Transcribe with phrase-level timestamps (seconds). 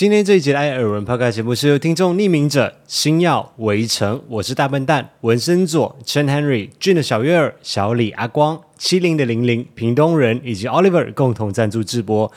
[0.00, 12.32] 今天这一集的艾尔文 Podcast 节目是由听众匿名者星耀围城，我是大笨蛋文森佐陈 Henry 俊的小月儿小李阿光七零的零零屏东人以及 Oliver 共同赞助直播。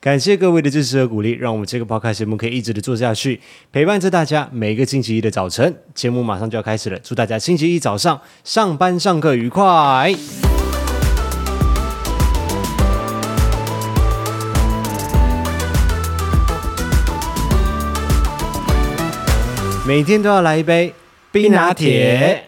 [0.00, 3.40] 感谢各位的支持和鼓励，让我们这个 Podcast 节目可以一直的做下去，
[3.70, 5.72] 陪伴着大家每个星期一的早晨。
[5.94, 10.12] 节目马上就要开始了，祝大家星期一早上上班上课愉快。
[19.86, 20.94] 每天都要来一杯
[21.30, 22.44] 冰拿铁。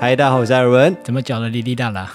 [0.00, 0.96] 嗨，大家好，我是艾尔文。
[1.04, 2.12] 怎么讲的滴滴答答？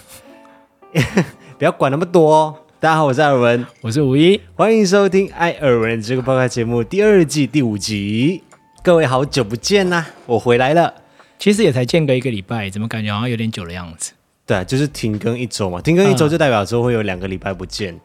[1.57, 2.55] 不要管那么多哦。
[2.81, 8.43] 大家好，我是艾尔文，我是五一，欢迎收听艾尔文这个 Podcast 节目第二季第五集。
[8.83, 10.93] 各位好久不见呐，我回来了。
[11.39, 14.11] 其实也才间隔一个礼拜，怎么感觉好像有点久的样子？
[14.45, 15.79] 对，啊就是停更一周嘛。
[15.79, 17.99] 停更一周就代表说会有两个礼拜不见，嗯、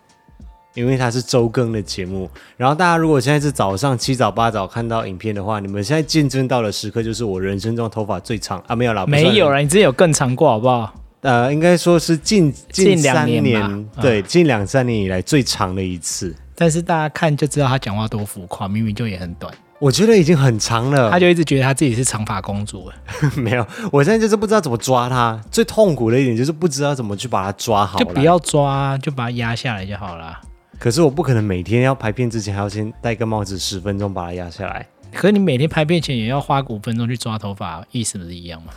[0.76, 2.30] 因为它是周更的节目。
[2.56, 10.94] 然后大家如果现在是早上七早八早看到影片的话，你们现在见证到的时刻就是我人生中头发最长啊，没有啦，没有啦，你之前有更长过好不好？
[11.22, 16.32] 呃，应该说是近近三年，近两年对，嗯、近两三年以来最长的一次。
[16.54, 19.52] 但是大家看就知道他讲话多浮夸，明明就也很短。
[19.78, 22.94] 我觉得已经很长了，他就一直觉得他自己是长发公主了。
[23.36, 25.38] 没有，我现在就是不知道怎么抓他。
[25.50, 27.98] 最痛苦的一点就是不知道怎么去把它抓好。
[27.98, 30.38] 就不要抓，就把它压下来就好了。
[30.78, 34.86] 可是我不可能每天要拍片之前还要先戴个帽子十分钟把它压下来。
[35.12, 38.72] 可是你每天拍片前也要花五分钟去抓头发，意思不是一样吗？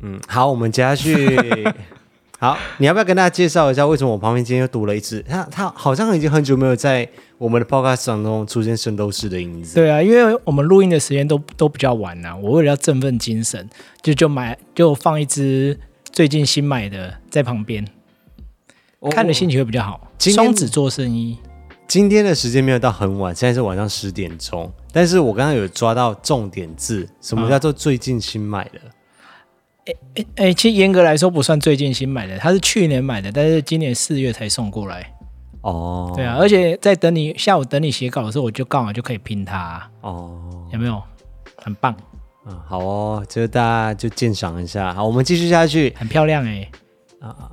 [0.00, 1.38] 嗯，好，我们接下去。
[2.40, 5.22] 好，你要不要跟大家介绍一下，为什么我旁边今天又多了一只？
[5.22, 7.08] 它它好像已经很久没有在
[7.38, 9.76] 我们的 podcast 当中出现圣斗士的影子。
[9.76, 12.36] 对啊，因为我们录音的时间都都比较晚啊。
[12.36, 13.70] 我为了要振奋精神，
[14.02, 15.78] 就就买就放一只
[16.12, 17.88] 最近新买的在旁边，哦、
[19.10, 20.00] 看着心情会比较好。
[20.18, 21.38] 双子座生意。
[21.86, 24.72] 今天的时间没有到很晚，现在是晚上十点钟。
[24.92, 28.78] 但是我刚刚有抓到重点字，什么叫做最近新买的？
[28.84, 28.90] 嗯
[29.86, 35.14] 哎哎哎，其实严格来说不算最近新买的，它是去年买的，但是今年四月才送过来。
[35.60, 39.90] 哦，对啊，而且在等你下午等你写稿的时候，我就刚好就可以拼它啊。
[40.00, 40.40] 哦，
[40.72, 41.02] 有没有？
[41.58, 41.94] 很棒。
[42.46, 44.94] 嗯，好哦，这个大家就鉴赏一下。
[44.94, 45.94] 好，我们继续下去。
[45.98, 46.66] 很漂亮哎。
[47.20, 47.50] 啊啊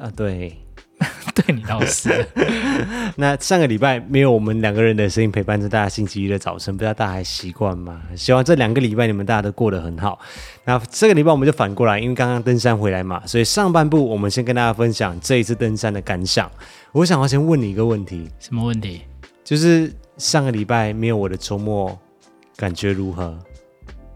[0.00, 0.10] 啊！
[0.14, 0.58] 对。
[1.34, 2.24] 对你倒是，
[3.18, 8.00] 那上个礼拜没有我们两个人的声音陪伴着大家星期一的早晨，不知道大家还习惯吗？
[8.16, 10.18] 希望这两个礼拜你们大家都过得很好。
[10.64, 16.48] 那这个礼拜我们就反过来，因为刚刚登山回来嘛，所以上半部我们先跟大家分享这一次登山的感想。
[16.92, 19.02] 我想要先问你一个问题，什么问题？
[19.42, 21.98] 就是上个礼拜没有我的周末，
[22.56, 23.36] 感觉如何？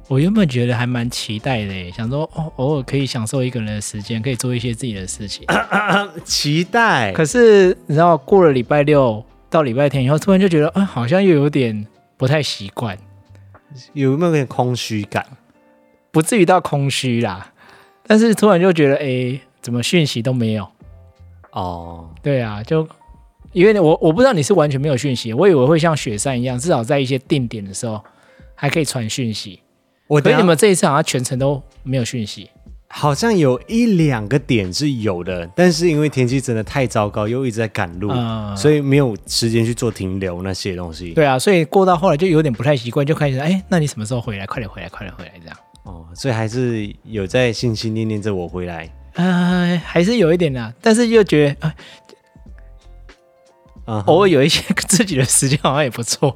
[0.08, 5.46] 我原本觉得还蛮期待的，想说哦，偶尔可以享受一个人的时间，可以做一些自己的事情。
[6.24, 7.12] 期待。
[7.12, 11.86] 可是你知道，过了礼拜六到礼拜天以后，突然就觉得，啊、呃，好像又有点
[12.16, 12.96] 不太习惯，
[13.92, 15.26] 有没有点空虚感？
[16.10, 17.52] 不至于到空虚啦，
[18.06, 20.66] 但是突然就觉得，哎，怎么讯息都没有？
[21.50, 22.88] 哦，对啊，就
[23.52, 28.02] 因为我我不知道你是完全没有讯息，我以为会像雪山一样，至少在一些定点的时候
[28.54, 29.60] 还可以传讯息。
[30.08, 32.50] 我觉得你们这一次好像全程都没有讯息，
[32.88, 41.12] 好像有一两个点是有的，但是因为天气真的太糟糕，又一直在赶路，嗯、所以没有时间去做停留那些东西。
[41.12, 44.46] 对啊，所以过到后来就有点不太习惯，就开始哎，那你什么时候回来？
[44.46, 45.56] 快点回来，快点回来，这样。
[45.82, 48.90] 哦，所以还是有在心心念念着我回来。
[49.12, 51.72] 呃，还是有一点的，但是又觉得，
[53.84, 56.34] 呃、偶尔有一些 自己的时间好像也不错。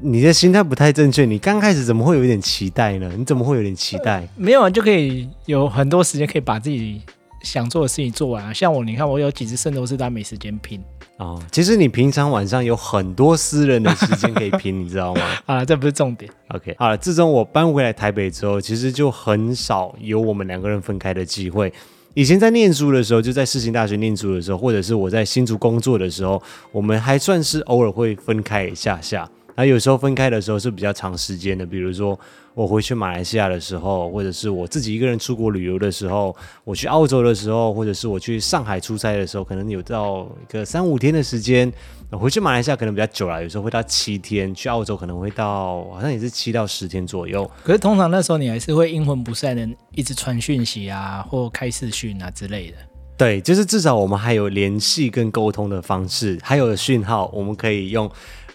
[0.00, 1.24] 你的心态不太正确。
[1.24, 3.10] 你刚开始怎么会有一点期待呢？
[3.16, 4.20] 你怎么会有点期待？
[4.20, 7.00] 呃、没有啊，就可以有很多时间可以把自己
[7.42, 8.52] 想做的事情做完啊。
[8.52, 10.82] 像我，你看我有几只圣斗士都没时间拼
[11.18, 11.40] 哦。
[11.52, 15.22] 其实你平常晚上有很多私人的时间可以拼，你知道吗？
[15.46, 16.30] 啊，这不是重点。
[16.48, 21.72] OK，好了，自从我搬回来台北之后，其实就很少有我们两个人分开的机会。
[22.14, 26.42] 以前在念书的时候，就在世新大学念书的时候，或者是我在新竹工作的时候，
[26.72, 29.30] 我们还算是偶尔会分开一下下。
[29.58, 32.16] 那有时候分开的时候是比较长时间的，比如说
[32.54, 41.72] 我回去马来西亚的时候，或者是我自己一个人出国旅游的时候，我去澳洲的时候，或者是我去上海出差的时候，可能有到一个三五天的时间。
[42.12, 47.50] 回去马来西亚可能比较久了，有时候会到七天；去澳洲可能会到好像也是七到十天左右。
[47.64, 52.76] 可是通常那时候你还是会阴魂不散的，一直传讯息啊，或开视讯啊之类的。
[53.16, 58.08] 对，就是至少我们还有联系跟沟通的方式，还有讯号，我们可以用。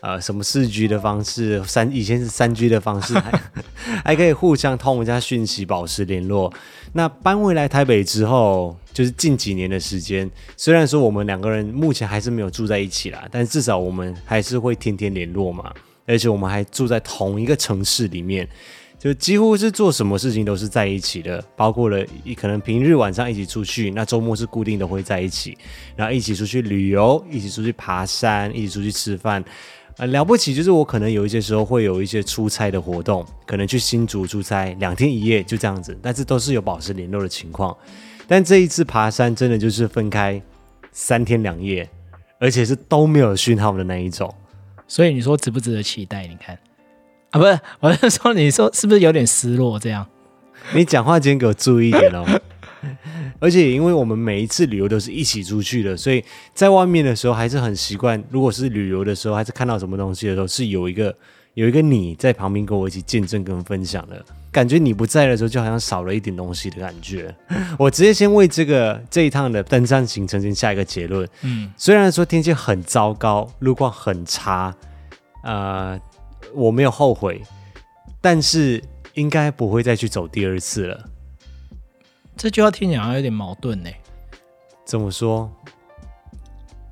[0.04, 3.42] 呃，什么四 G 的方式，三以前是三 G 的方式，还
[4.04, 6.54] 还可以互相通一下讯息，保持联络。
[6.92, 15.74] 那搬回来台北之后，就是近几年的时间，虽然说我们两个人目前还是没有住在一起啦，但至少我们还是会天天联络嘛，
[16.06, 18.46] 而且我们还住在同一个城市里面，
[19.00, 22.06] 就几乎是做什么事情都是在一起的，包括了
[22.36, 25.58] 可能平日晚上一起出去，那周末是固定的会在一起，
[25.96, 29.42] 然后一起出去旅游，一起出去爬山，一起出去吃饭。
[29.98, 37.76] 呃，了不起，就是我可能有一些时候会有一些出差的活动，可能去新竹出差两天一夜就这样子，但是都是有保持联络的情况。
[38.28, 40.42] 但这一次爬山真的就是分开
[40.92, 41.88] 三天两夜，
[42.40, 44.34] 而且是都没有讯号的那一种。
[44.88, 46.26] 所以你说值不值得期待？
[46.26, 46.58] 你看
[47.30, 49.78] 啊，不是，我是说，你说是不是有点失落？
[49.78, 50.08] 这样，
[50.74, 52.26] 你讲话今天给我注意一点哦。
[53.40, 58.22] 而且因为我们每一次旅游都是一起出去的，所以在外面的时候还是很习惯。
[58.30, 61.16] 如果是旅游的时候，还是看到什么东西的时候，是有一个
[61.54, 64.78] 有一个你在旁边跟我一起见证跟分享的感觉。
[64.78, 67.34] 你不在的时候，就好像少了一点东西的感觉。
[67.78, 71.28] 我直接先为这个这一趟的登山行程先下一个结论。
[71.42, 74.74] 嗯，虽然说天气很糟糕，路况很差，
[75.44, 76.00] 呃，
[76.54, 77.42] 我没有后悔，
[78.22, 78.82] 但是
[79.14, 81.10] 应该不会再去走第二次了。
[82.36, 83.90] 这句话听起来好像有点矛盾呢。
[84.86, 85.50] 怎么说？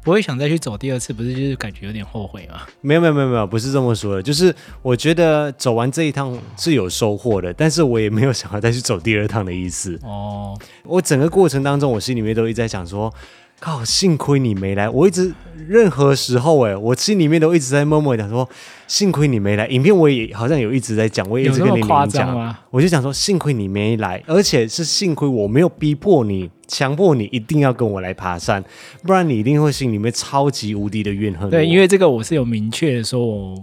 [0.03, 2.61] 不会想再去走第二次，不是就是感觉有点后悔吗？
[2.81, 4.23] 没有没有没有没有，不是这么说的。
[4.23, 9.99] 就是我觉得走完这一趟是有收获的，但是我也没有想要再去走第二趟的意思。
[10.03, 13.13] 哦，我整个过程当中，我心里面都一直在想说。
[13.61, 13.85] 靠！
[13.85, 15.31] 幸亏你没来，我一直
[15.67, 18.49] 任何时候哎，我心里面都一直在默默讲说，
[18.87, 19.67] 幸亏你没来。
[19.67, 21.79] 影片我也好像有一直在讲，我也一直跟你
[22.09, 28.63] 讲，我就想说，幸亏你没来，而且是幸亏我没有逼迫你，强迫你一定要跟我来爬山，
[29.03, 31.47] 不然你一定会心里面超级无敌的怨恨。
[31.51, 33.55] 对，因为这个我是有明确的说，我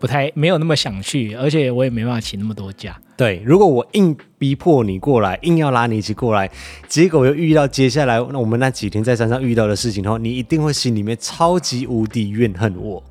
[0.00, 2.98] 不太没有那么想去，而且我也没办法请那么多假。
[3.18, 6.50] 对，如果我硬逼迫你过来，硬要拉你一起过来，
[6.88, 13.02] 结果又遇到接下来那我们那几天在山上遇到的事情的话，你一定会心里面超级无敌怨恨我。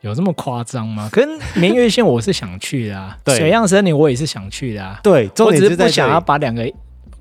[0.00, 1.10] 有这么夸张吗？
[1.12, 4.98] 跟明月线我是想去的啊，对，水漾森林我也是想去的啊。
[5.02, 6.66] 对，重点是我只是不想要把两个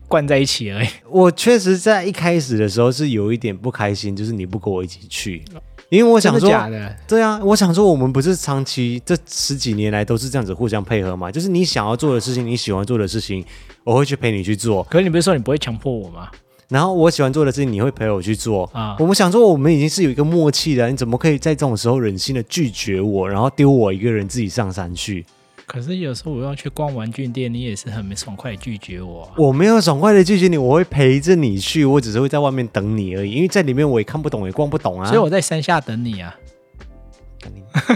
[0.07, 0.87] 灌在一起而已。
[1.09, 5.43] 我确实在一开始的时候是有一点不开心，就是你不跟我一起去。
[5.89, 11.31] 因为我想说，假的，对啊，我想说，我们不是长期这十几年来都是这样子互相配合嘛？
[11.31, 13.43] 就是你想要做的事情，你喜欢做的事情，
[13.83, 14.83] 我会去陪你去做。
[14.83, 16.29] 可是你不是说你不会强迫我吗？
[16.67, 18.95] 然后我喜欢做的事情，你会陪我去做啊？
[18.99, 25.25] 我们想说，我们已经是有一个默契的，你怎么可以在这种时候忍心的拒绝我，然后丢我一个人自己上山去？
[25.69, 29.33] 可是有时候我要去逛玩具店，你也是很没爽快拒绝我啊。
[29.37, 33.33] 我没有爽快的拒绝你，我会陪着你去，我只是会在外面等你而已。
[33.33, 35.05] 因为在里面我也看不懂，也逛不懂啊。
[35.05, 36.35] 所以我在山下等你啊。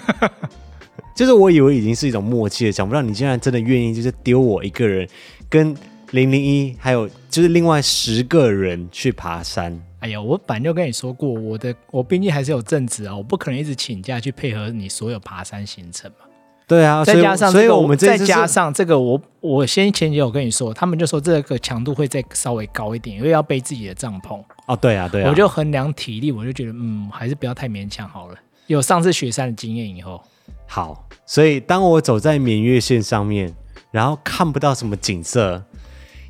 [1.17, 5.09] 就是我以为已经是一种默契了，想不到你竟然真的愿意，就是丢我一个人，
[5.49, 5.75] 跟
[6.11, 9.83] 零零一还有就是另外十个人去爬山。
[10.01, 16.27] 哎呀，我本来就跟你说过，我的我毕竟还是有正职啊，我不可能一直请假去配合你所有爬山行程嘛。
[16.73, 24.41] 对啊，再加上所以我们再加上这个，我我先前也有跟你说，他们就说这个强度会再稍微高一点，因为要背自己的帐篷。
[24.65, 28.35] 哦，对啊，对啊，我就衡量体力，我就觉得嗯，还是不要太勉强好了。
[28.67, 30.21] 有上次雪山的经验以后，
[30.65, 33.53] 好，所以当我走在缅月线上面，
[33.91, 35.63] 然后看不到什么景色，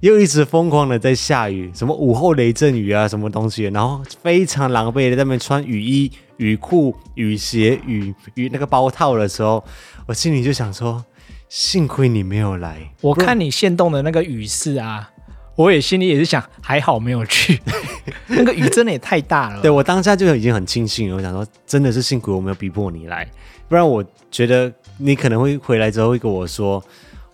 [0.04, 9.64] 又一直疯狂的在下雨，什么午后雷阵雨啊，什么东西，然后非常狼狈的在那边穿雨衣、雨裤、雨鞋、雨雨那个包套的时候。
[10.06, 11.02] 我心里就想说，
[11.48, 12.92] 幸亏你没有来。
[13.00, 15.10] 我看你现动的那个雨势啊，
[15.56, 17.62] 我也心里也是想，还好没有去。
[18.28, 19.62] 那个雨真的也太大了。
[19.62, 23.26] 对，我当下就已经很庆幸了，我想说，真的是幸亏我没有逼迫你来，
[23.70, 26.84] 不然我觉得你可能会回来之后会跟我说，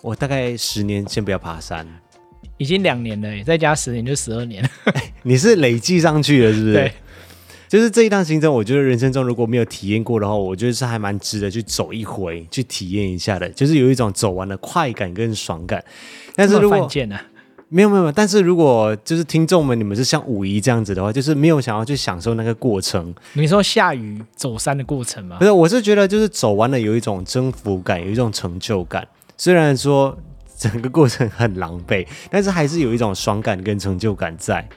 [0.04, 1.88] 我大概十年先不要爬山。
[2.60, 4.70] 已经两年了，再加十年就十二年了。
[5.24, 6.74] 你是累计上去了，是不是？
[6.74, 6.92] 对。
[7.68, 13.48] 就是这一趟行程，我觉得人生中如果没有体验过的话，我觉得是还蛮值得去走一回，去体验一下的。
[13.50, 15.84] 就是有一种走完的快感跟爽感。
[16.36, 16.90] 但是如果
[17.68, 23.14] 没有没有，但是如果就是听众们，你们是像五一这样子的话，就是没有想要去享受那个过程。
[23.34, 25.38] 你说下雨走山的过程吗？
[25.38, 29.08] 不是，我是觉得就是走完了有一种征服感，有一种成就感。
[29.38, 30.18] 虽然说
[30.60, 34.68] 整个过程很狼狈，但是还是有一种爽感跟成就感在。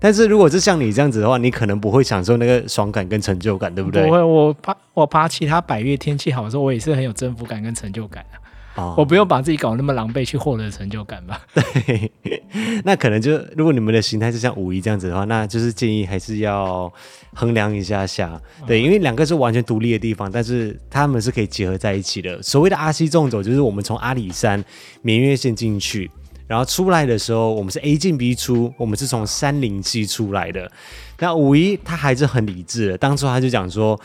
[0.00, 4.04] 但是如果是像你这样子的话，你可能不会享受那个爽感跟成就感，对不对？
[4.04, 8.38] 不会，我爬我爬其他百越天气好的时候，我也是很有征服感跟成就感的。
[8.78, 11.40] 哦，我不用把自己搞那么狼狈去获得成就感吧？
[11.52, 12.12] 对，
[12.84, 16.90] 那可能就如果你们的心态是像五一这样子的话，那就是建议还是要
[17.34, 18.40] 衡量一下下。
[18.68, 22.40] 对，因为两个是完全独立的地方，但是他们是可以结合在一起的。
[22.40, 24.64] 所谓的阿西纵走，就是我们从阿里山
[25.02, 26.08] 眠月线进去。
[26.46, 30.70] 然后出来的时候，我们是 A 进 B 出，我们是从三林溪出来的。
[31.18, 34.00] 那五一他还是很理智的，当初他就讲说。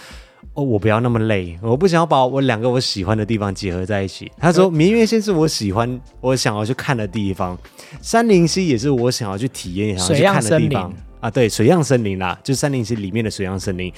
[0.55, 4.31] 哦，我不要那么累，我不想要把我两个我喜欢的地方结合在一起。
[4.38, 7.57] 他说，明月线是我喜欢、我想要去看的地方，
[8.03, 11.31] 山林溪也是我想要去体验、想要去看的地方啊。
[11.31, 13.91] 对，水漾森林啦，就是杉林溪里面的水漾森林。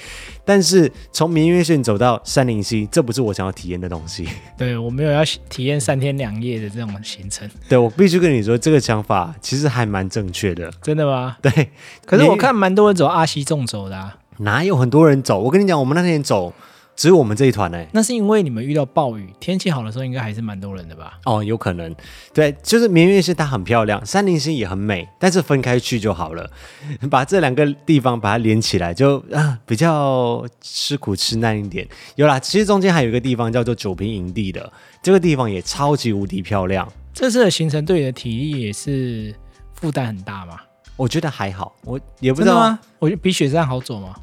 [0.46, 4.26] 但是从明月线走到山林溪，这不是我想要体验的东西。
[4.58, 7.50] 对，我没有要体验三天两夜的这种行程。
[7.68, 10.72] 对，我必须跟你说，这个想法其实还蛮正确的。
[10.82, 11.36] 真的吗？
[11.42, 11.70] 对。
[12.06, 14.20] 可是我看蛮多人走阿西纵走的啊。
[14.40, 15.40] 哪有很多人走？
[15.40, 16.54] 我跟你讲，我们那天走
[16.96, 17.88] 只有我们这一团呢、欸。
[17.94, 21.20] 那是因为你们遇到暴雨，天气好的时候应该还是蛮多人的吧？
[21.26, 21.94] 哦，有可能。
[22.34, 26.50] 对，就是明月线它很漂亮，山林溪也很美，但是分开去就好了。
[27.12, 31.88] 把这两个地方把它连起来就，啊比较吃苦吃难一点。
[32.16, 36.88] 有啦，其实中间还有一个地方叫做九平营地的，这个地方也超级无敌漂亮。
[37.14, 39.34] 这次的行程对你的体力也是
[39.74, 40.60] 负担很大吗？
[40.98, 42.80] 我觉得还好，我也不知道吗？
[43.00, 44.16] 我觉得比雪山好走吗？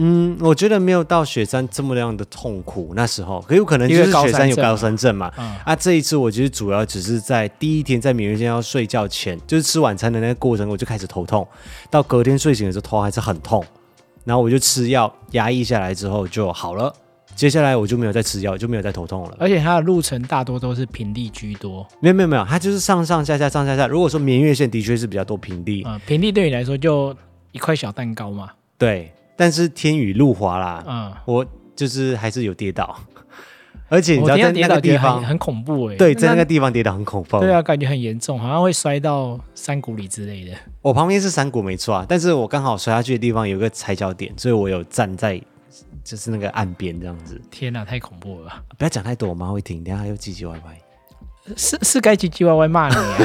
[0.00, 2.92] 嗯，我觉得没有到雪山这么样的痛苦。
[2.94, 5.32] 那时候，可有可能就是雪山有高山症嘛。
[5.36, 11.46] 嗯、啊，这一次我其实主要只是在第一天在明月线要睡觉前，就是吃晚餐的那个过程，我就开始头痛，
[11.90, 13.64] 到隔天睡醒的时候头还是很痛，
[14.24, 16.94] 然后我就吃药压抑下来之后就好了。
[17.34, 19.36] 接下来我就没有再吃药，就没有再头痛了。
[19.38, 21.86] 而且它的路程大多都是平地居多。
[22.00, 23.86] 没有没有没有，它就是上上下下上下下。
[23.86, 27.12] 如果说明月线的确是比较多平地，嗯，平地对你来说就
[27.52, 28.50] 一块小蛋糕嘛。
[28.76, 29.12] 对。
[29.38, 32.98] 但是天雨路滑啦，嗯，我就是还是有跌倒，
[33.88, 40.52] 而且你知道在那个地方很恐怖哎、欸，对，在那个地方跌倒很恐怖，对啊，感觉很严重，好像会摔到山谷里之类的。
[40.82, 45.40] 我旁边是山谷没错啊，但是我刚好摔下去的地方有个踩脚点，所以我有站在
[46.02, 47.40] 就是那个岸边这样子。
[47.48, 48.62] 天哪，太恐怖了！
[48.76, 50.76] 不要讲太多，我妈会听，等下又唧唧歪歪。
[51.56, 53.18] 是是该唧唧歪歪骂你啊，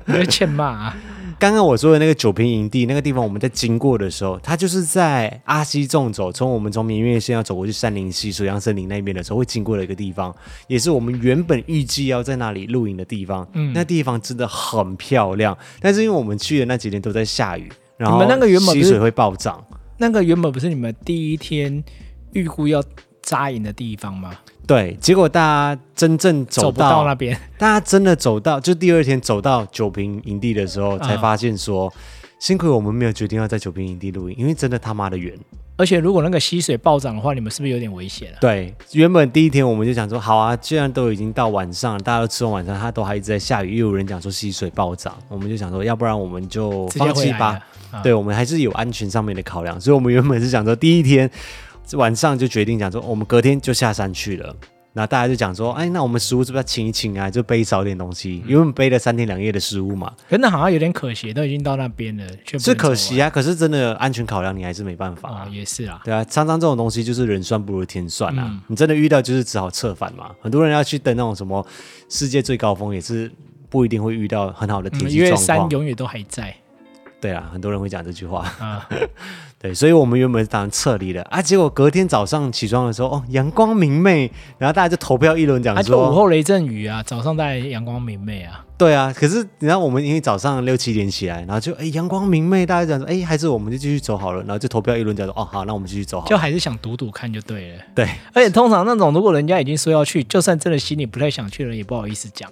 [0.06, 0.96] 你会欠骂啊。
[1.44, 10.34] 刚刚我说的那个九平营地那个地方，我们在经过的时候，它就是在阿西纵走，从我们从明月线要走过去山林溪水漾森林那边的时候，会经过的一个地方，
[10.68, 13.46] 也是我们原本预计要在那里露营的地方。
[13.52, 19.62] 嗯，那地方真的很漂亮，但是因为我们去的那几天都在下雨，然后那个原本溪水会暴涨。
[19.98, 21.84] 那个原本不是你们第一天
[22.32, 22.82] 预估要
[23.20, 24.32] 扎营的地方吗？
[24.66, 31.92] 对，结果大家真正走到，走不到那边，大家真的走到，就第二天走到九平营地的时候，才发现说，嗯、
[32.38, 35.34] 幸亏我们没有决定要在九平营地露营，因为真的他妈的远。
[35.76, 38.38] 而且如果那个溪水暴涨的话，你们是不是有点危险啊？
[38.40, 47.60] 对，原本第一天我们就想说，好啊，既然都已经到晚上，大家都吃完晚餐，它都还一直在下雨，又有人讲说溪水暴涨，我们就想说，要不然我们就放弃吧。
[47.92, 51.30] 嗯、对，我们还是有安全上面的考量，所以我们原本是想说第一天。
[51.92, 54.56] 晚上就决定讲说，我们隔天就下山去了。
[54.96, 57.28] 那大家就讲说，哎，那我们食物是不是要清一清啊？
[57.28, 60.12] 就背少点东西，因为我们背了三天两夜的食物嘛。
[60.30, 62.24] 可那好像有点可惜，都已经到那边了，
[62.60, 63.28] 是可惜啊。
[63.28, 65.48] 可是真的安全考量，你还是没办法啊。
[65.50, 68.60] 也是啊，对啊，常常这种东西就是人算不如天算啊。
[68.68, 70.30] 你真的遇到就是只好策反嘛。
[70.40, 71.66] 很多人要去登那种什么
[72.08, 73.28] 世界最高峰，也是
[73.68, 75.26] 不一定会遇到很好的天气状况。
[75.26, 76.54] 因为山永远都还在。
[77.20, 78.46] 对啊，很多人会讲这句话。
[78.60, 78.88] 啊
[79.64, 88.62] 对，所以我们原本是打算撤离的啊，结果隔天早上起床的时候，哦，阳光明媚，然后大家就投票议论讲说，午后雷阵雨啊，早上大家阳光明媚啊。
[88.76, 97.78] 对啊，可是你知道我们因为早上六七点起来，然后就哎阳光明媚，大家讲说哎还是我们就继续走好了，然后就投票议论讲说哦好，那我们继续走好了，就还是想赌赌看就对了。
[97.94, 102.50] 对，而且通常那种如果人家已经说要去，就算真的心里不太想去的人，也不好意思讲，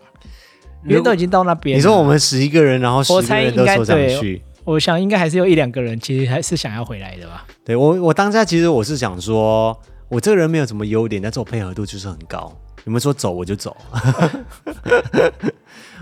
[0.89, 1.77] 因为都已经到那边。
[1.77, 4.43] 你说我们十一个人，然后十个人都说想去。
[4.65, 7.47] 我想应该还是有一两个人，其实还是想要回来的吧。
[7.65, 9.77] 对我，我当下其实我是想说，
[10.09, 12.57] 我这个人没有什么优点，但是我配合度就是很高。
[12.85, 13.77] 你们说走我就走。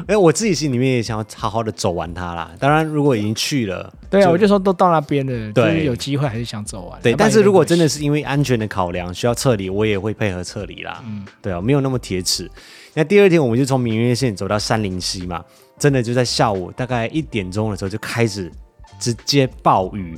[0.07, 2.51] 哎，我自己心里面也想要好好的走完它啦。
[2.59, 6.99] 当然，如果已经去了，对啊，我就说都到那边了，对，有机会还是想走完。
[7.03, 11.03] 对，但是如果真的是因为安全的考量需要撤离，我也会配合撤离啦。
[11.07, 12.51] 嗯，对啊，没有那么铁齿。
[12.95, 15.45] 那第二天我们就从明月线走到山林溪嘛。
[15.81, 18.53] 真的就在下午大概一点钟的时候就开始
[18.99, 20.17] 直接暴雨，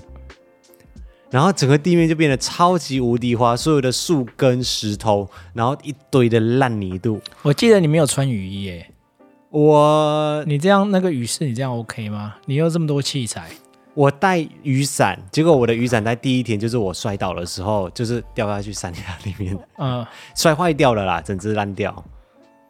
[1.30, 7.20] 然后整个地面就变得超级无敌花，所有的树根、石头，然后一堆的烂泥度。
[7.42, 8.90] 我记得你没有穿雨衣耶，
[9.50, 12.34] 我你这样那个雨是你这样 OK 吗？
[12.46, 13.48] 你有这么多器材，
[13.94, 20.04] 我带雨伞，结果我的雨伞在第一天就是我摔倒的时候就是掉下去山崖里面，嗯，
[20.34, 22.04] 摔坏掉了啦，整只烂掉，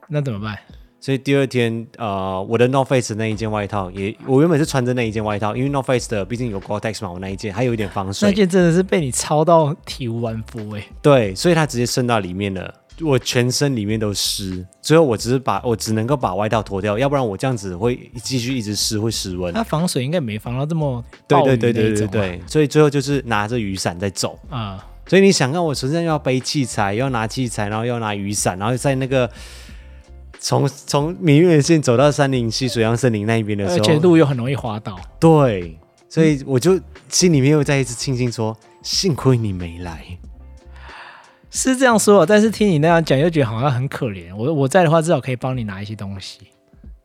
[0.09, 0.59] 那怎么办？
[1.03, 8.29] 所以第二天，呃，我的 North Face 那一件外套也，我原本是穿着那一件外套，因为 North Face 的毕竟有 Gore-Tex 嘛，我那一件还有一点防水。
[8.29, 10.87] 那件真的是被你操到体无完肤哎。
[11.03, 12.73] 对，所以它直接渗到里面了。
[13.01, 19.53] 我全身里面都湿，最后我只是把我只能够把外套脱掉，要不然我这样子会继续一直湿，会失温。
[19.53, 24.77] 它防水应该没防到这么对对对对对对，所以最后就是拿着雨伞在走啊。
[24.77, 29.29] 嗯、所以你想看我身上要背器材，要拿器材，然后要拿雨伞，然后在那个
[30.43, 34.99] 从从明月线走到杉林溪水漾森林那一边的时候，而且路又很容易滑倒。
[35.21, 40.05] 对，所以我就心里面又再一次庆幸说，幸亏你没来。
[41.49, 44.35] 是这样说，但是听你那样讲，又觉得好像很可怜。
[44.37, 46.41] 我我在的话，至少可以帮你拿一些东西。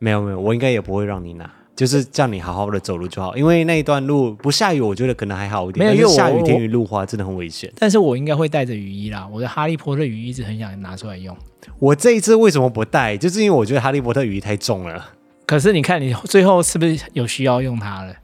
[0.00, 3.36] 没有没有，我应该也不会让你拿，就是叫你好好的走路就好。
[3.36, 5.86] 因为那一段路不下雨，我觉得可能还好一点。
[5.86, 7.72] 没有，因为下雨天雨路滑真的很危险。
[7.78, 9.28] 但是我应该会带着雨衣啦。
[9.32, 11.36] 我的哈利波特雨衣一直很想拿出来用。
[11.78, 13.16] 我这一次为什么不带？
[13.16, 15.10] 就是因为我觉得哈利波特雨衣太重了。
[15.46, 18.14] 可是你看，你最后是不是有需要用它了？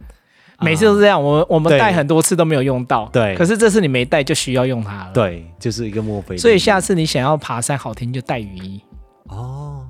[0.60, 3.08] 每次都是这样，我们我们带很多次都没有用到。
[3.12, 5.10] 对，可是这次你没带就需要用它了。
[5.12, 6.36] 对，就是一个墨菲。
[6.36, 8.80] 所以下次你想要爬山好听就带雨衣。
[9.28, 9.86] 哦，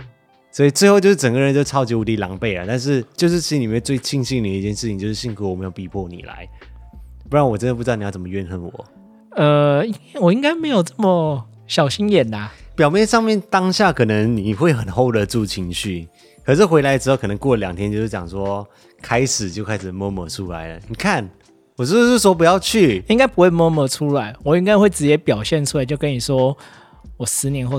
[0.50, 2.64] 所以最后就是整个人就超级无敌狼狈了。
[2.66, 6.48] 但是就是心里面最庆幸的一件事情，就是幸亏我没有逼迫你来，
[7.28, 8.84] 不然我真的不知道你要怎么怨恨我。
[9.32, 9.84] 呃，
[10.20, 12.50] 我应该没有这么小心眼呐。
[12.74, 16.08] 表面上面当下可能你会很 hold 得住情绪，
[16.44, 18.66] 可是回来之后可能过了两天就是讲说。
[19.06, 21.28] 开始就开始 murmur 出来了，你看，
[21.76, 23.04] 我是不是说不要去？
[23.06, 26.56] 应该不会 murmur 出来，我应该会直接表现出来，就跟你说，
[27.18, 27.78] 我十年后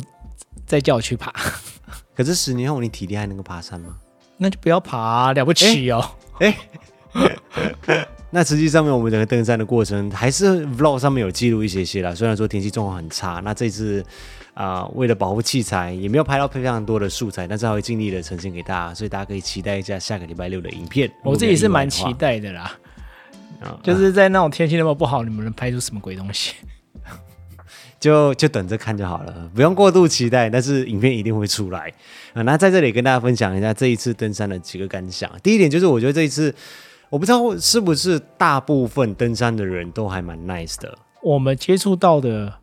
[0.67, 1.33] 再叫我去爬。
[2.15, 3.97] 可是十年后你体力还能够爬山吗？
[4.37, 6.11] 那就不要爬啊，了不起哦。
[6.37, 6.55] 哎，
[8.29, 12.13] 那实际上面我们整个登山的过程，还是 vlog 上面有记录一些些啦。
[12.13, 14.05] 虽然说天气状况很差，那这次。
[14.55, 21.11] 啊、呃，为了保护器材，也没有拍到非常多的素材，但是还会尽力的呈现给大家，所以大家可以期待一下下个礼拜六的影片。
[21.23, 22.71] 我自己是蛮期待的啦，
[23.61, 26.53] 啊、就是在那种天气那么不好，你们能拍出什么鬼东西？
[27.99, 31.91] 就就等着看就好了，不用过度期待，但是影片一定会出来
[32.33, 32.41] 啊。
[32.43, 35.29] 那在这里跟大家分享一下这一次登山的几个感想。
[35.43, 36.53] 第一点就是，我觉得这一次，
[37.09, 42.53] 我不知道是不是大部分登山的人都还蛮 nice 的，我们接触到的。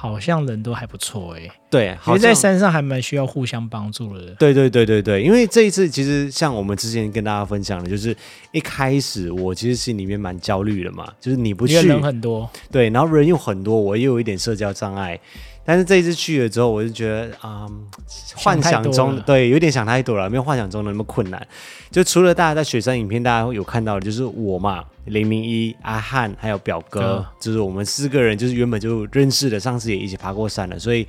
[0.00, 4.34] 好像人都还不错哎、欸，对，其实在山上还蛮需要互相帮助的。
[4.38, 8.16] 对对对对对，因为这一次其实像我们之前跟大家分享的，就是
[8.50, 15.20] 一开始我其实心里面蛮焦虑的嘛，就是你不去，人很多，对，然后人又很多，我又有一点社交障碍。
[15.62, 17.86] 但是这一次去了之后，我就觉得啊、嗯，
[18.34, 21.46] 幻想中的对，有点想太多了，没有幻想中的那么困难。
[21.90, 31.06] 就除了大家在雪山影片，大家会有看到的，就是我嘛，零零一、阿汉还有表哥，嗯、就是我们四个人，就是原本就认识的，上次也一起爬过山了，所以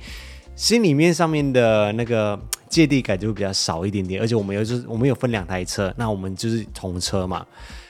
[0.54, 2.38] 心里面上面的那个
[2.68, 4.20] 芥蒂感就会比较少一点点。
[4.20, 7.46] 而且我们又就是我们有分两台车，那我们就是同车嘛。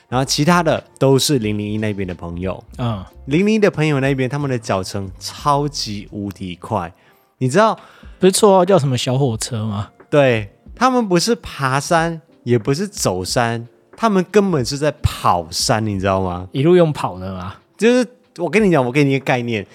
[0.09, 6.93] 然后其他的都是零零一那边的朋友，嗯，零零一的朋友那边他们的脚程超级无敌快，
[7.39, 7.75] 你知道
[8.19, 9.89] 不是绰号叫什么小火车吗？
[10.11, 16.47] 对，他们不是爬山，也不是走山，他们根本是在跑山，你知道吗？
[16.51, 17.55] 一路用跑的吗？
[17.77, 19.65] 就是我跟你讲，我给你一个概念。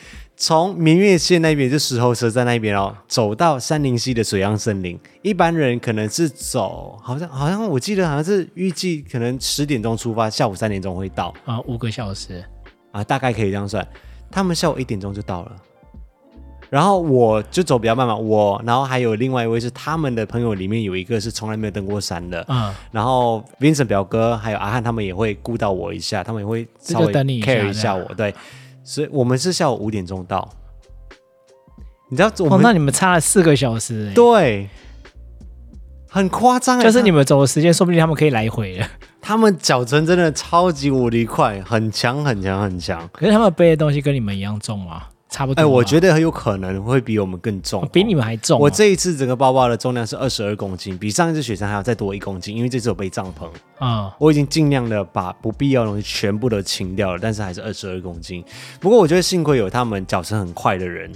[0.41, 12.45] 从明月线那边就石头车站那边哦，走到三林溪的水漾森林，一般人可能是走，好像好像我记得好像是预计可能十点钟出发，下午三点钟会到啊，五个小时
[12.93, 13.85] 啊，大概可以这样算。
[14.31, 15.57] 他们下午一点钟就到了，
[16.71, 28.35] 然后我就走比较慢嘛，我然后还有另外一位是他们的朋友里面有一个是从来没有登过山的，嗯，然后 Vincent 表哥还有阿汉他们也会顾到我一下，他们也会稍微 care 一下我，对。
[28.85, 30.49] 所以我们是下午五点钟到，
[32.09, 32.59] 你知道我们？
[32.59, 34.67] 哦，那你们差了四个小时，对，
[36.09, 36.81] 很夸张。
[36.81, 38.89] 就是你们走的时间，说不定他们可以来回了。
[39.21, 43.07] 他们脚程真的超级无敌快，很强很强很强。
[43.13, 45.11] 可是他们背的东西跟你们一样重啊。
[45.29, 45.61] 差不多。
[45.61, 48.59] 哎、欸，我觉得很有可能会比我们更重，比你们还重。
[48.59, 53.47] 我这一次整个包包的重量是二十二公斤，比上一次雪山还要再多一公斤，因为这次有背帐篷。
[53.79, 58.45] 啊、嗯，我已经尽量的把不必要的东西全部都清掉了，但是还是二十二公斤。
[58.81, 61.13] 不过我觉得幸亏有他们脚程很快的人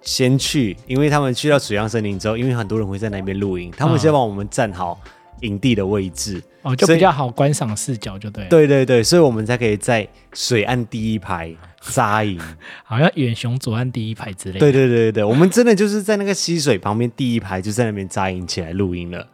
[0.00, 4.98] 先去，因为他们去到水漾森林之后，因为很多人会在那边露营，他们先帮我们站好
[5.40, 8.46] 营地的位置，哦，就比较好观赏视角，就对。
[8.48, 11.54] 对对对，所以我们才可以在水岸第一排。
[11.82, 12.38] 扎营，
[12.84, 14.60] 好像远雄左岸第一排之类的。
[14.60, 19.26] 对对对对，我们真的就是在那个溪水旁边第一排，就在那边扎营起来录音了。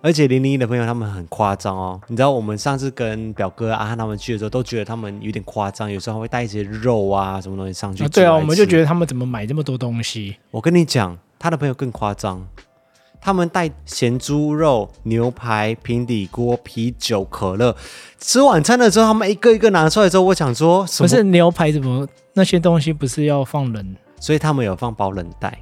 [0.00, 8.04] 而且零零一的朋友他们很夸张哦，你知道我们上次跟表哥阿汉他们去的时候，都觉得他们有点夸张，有时候会带一些肉啊什么东西上去。
[8.04, 10.36] 啊对啊，我们就觉得他们怎么买这么多东西？
[10.52, 12.46] 我跟你讲，他的朋友更夸张。
[13.26, 17.74] 他们带咸猪肉、牛排、平底锅、啤酒、可乐。
[18.20, 21.08] 吃晚餐的时候，他们一个一个拿出来之后，我想说，什么？
[21.08, 23.96] 不是牛排怎么那些东西不是要放冷？
[24.20, 25.58] 所以他们有放保冷袋。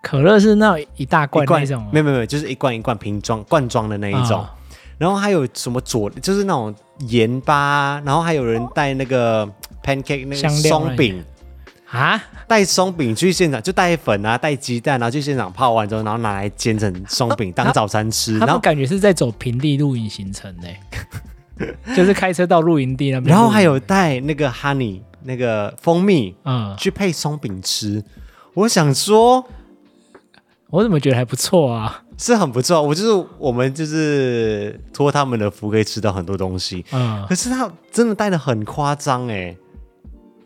[0.00, 4.38] 可乐是那一大罐那种，没有没有，就是一罐一罐瓶装罐装的那一种。
[4.38, 4.48] 哦、
[4.98, 6.72] 然后还有什么佐，就是那种
[7.08, 9.44] 盐巴，然后还有人带那个
[9.82, 11.24] pancake 那个松饼
[11.90, 18.38] 啊，带松饼去现场，就带粉啊，带鸡蛋，然后去现场泡完之后，然后拿来煎成松饼当早餐吃。
[18.38, 23.34] 然后感觉是在走平地露营行程呢，就是开车到露营地那边。
[23.34, 28.04] 然后还有带那个 honey 那个蜂蜜，嗯，去配松饼吃。
[28.54, 29.44] 我想说。
[30.70, 32.02] 我怎么觉得还不错啊？
[32.18, 36.84] 是很不错，我就是我们就是托他们的福，可以吃到很多东西。
[36.92, 39.56] 嗯，可是他真的带的很夸张哎。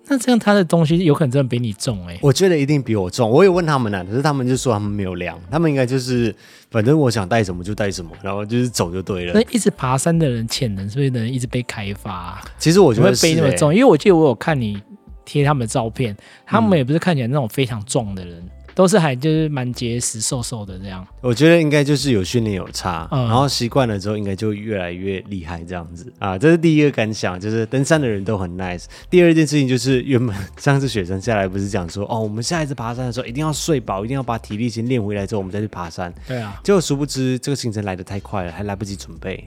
[0.09, 2.19] 那这样他的东西有可能真的比你重哎？
[2.21, 3.31] 我觉得一定比我重。
[3.31, 6.35] 我也问他们呢、啊，可是他们就说他们没有量，他们应该就是
[6.71, 9.33] 反正我想带什么就带什么，然后就是走就对了。
[9.35, 12.43] 那一直爬山的人潜能是不是能一直被开发、啊？
[12.59, 14.83] 其实我觉得背那么重，因为我记得我有看你
[15.25, 18.39] 贴他们的照片，他们也不是看起来那种非常壮的人。
[18.39, 28.85] 嗯都是还就是蛮结实瘦瘦的这样，我觉得应该就是有训练有差，嗯、然后习惯了之后应该就越来越厉害这样子啊，这是第一个感想，就是登山的人都很 nice。
[29.11, 36.13] 第二件事情就是原本上次雪山下来不是讲说哦，我们下一次爬山的时候一定要睡饱，一定要把体力先练回来之后我们再去爬山。
[36.27, 39.47] 对啊，结果殊不知这个行程来得太快了，还来不及准备。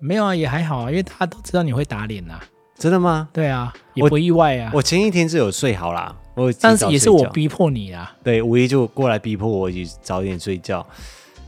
[0.00, 2.40] 没有啊，也还好啊，因为大家都知道你会打脸呐、啊。
[2.78, 3.28] 真的吗？
[3.30, 4.70] 对啊，也不意外啊。
[4.72, 6.16] 我，我前一天是有睡好啦。
[6.60, 10.86] 但是也是我逼迫你啊，对，五一就过来逼迫我一起早点睡觉，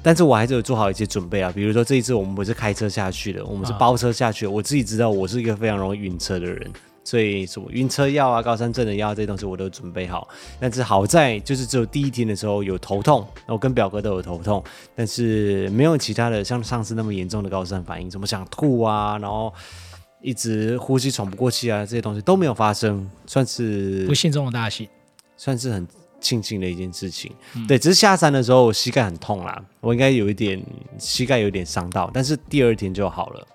[0.03, 6.71] 但是我还是有做好一些准备啊，比如说这一次我们不是开车下去的，我们是包车下去的，我自己知道我是一个非常容易晕车的人，
[7.05, 10.27] 所以什么晕车药啊、高山症的药这些东西我都准备好，
[10.59, 14.63] 但是好在就是只有第一天的时候有头痛，我跟表哥都有头痛，
[14.95, 19.53] 但是没有其他的像上次那么严重的高山反应，什么想吐啊，然后。
[20.23, 24.89] 一直呼吸喘不过气啊，这些东西都没有发生，算是不幸中的大幸，
[25.37, 25.87] 算是很
[26.21, 27.33] 庆幸的一件事情。
[27.57, 30.65] 嗯、对，只是下山的时候我膝盖很痛啦，我应该有一点
[30.97, 33.47] 膝盖有点伤到，但是第二天就好了。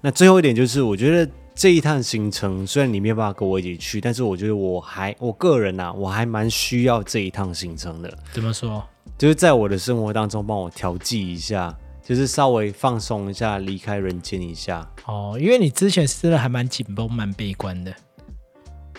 [0.00, 8.18] 那最后一点就是，我觉得这一趟行程虽然你没有办法跟我一起去，但是我觉得我还我个人啊，我还蛮需要这一趟行程的。
[8.32, 8.82] 怎么说？
[9.16, 11.74] 就是在我的生活当中帮我调剂一下。
[12.06, 15.36] 就是稍微放松一下，离开人间一下哦。
[15.40, 17.92] 因为你之前是真的还蛮紧绷、蛮悲观的，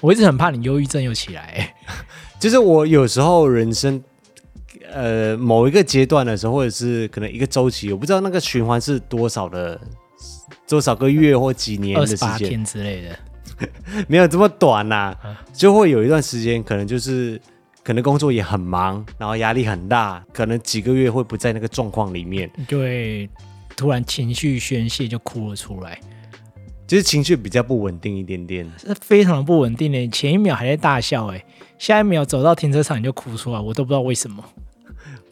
[0.02, 1.74] 我一直很怕你忧郁症又起来。
[2.38, 4.04] 就是我有时候人生，
[4.92, 9.80] 呃，某一个阶段的时候，或者是可能一个周期，我不知道那个循环是多少的，
[10.68, 13.20] 多少个月或几年的时间，二十八天之类的，
[14.10, 17.40] 没有这么短呐、啊，啊、就会有一段时间，可能就是。
[17.88, 23.30] 可能工作也很忙，然后压力很大，可能几个月会不在那个状况里面，就会
[23.78, 25.98] 突然情绪宣泄就哭了出来，
[26.86, 30.06] 就是情绪比较不稳定一点点，是非常的不稳定的。
[30.10, 31.42] 前一秒还在大笑，哎，
[31.80, 34.44] 下一秒走到停车场你就哭出来，我都不知道为什么，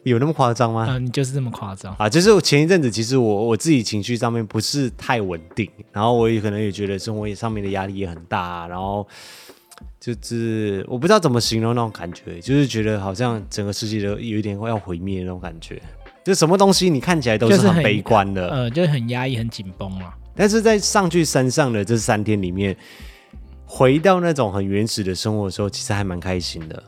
[0.04, 0.86] 有那么夸张吗？
[0.86, 2.08] 啊、呃，你就是这么夸张啊！
[2.08, 9.06] 就是我前一阵子其实我我自己情绪上面不是太稳定，然后我也可能也觉得生活上面的压力也很大，然后。
[10.06, 15.82] 就是我不知道怎么形容那种感觉，就是觉得好像整个世界都有一点要毁灭的那种感觉。
[16.24, 20.14] 就什么东西你看起来都是很悲观的，呃，就是很压抑、很紧绷嘛。
[20.36, 22.76] 但是在上去山上的这三天里面，
[23.64, 26.80] 回到那种很原始的生活的时候，其实还蛮开心的。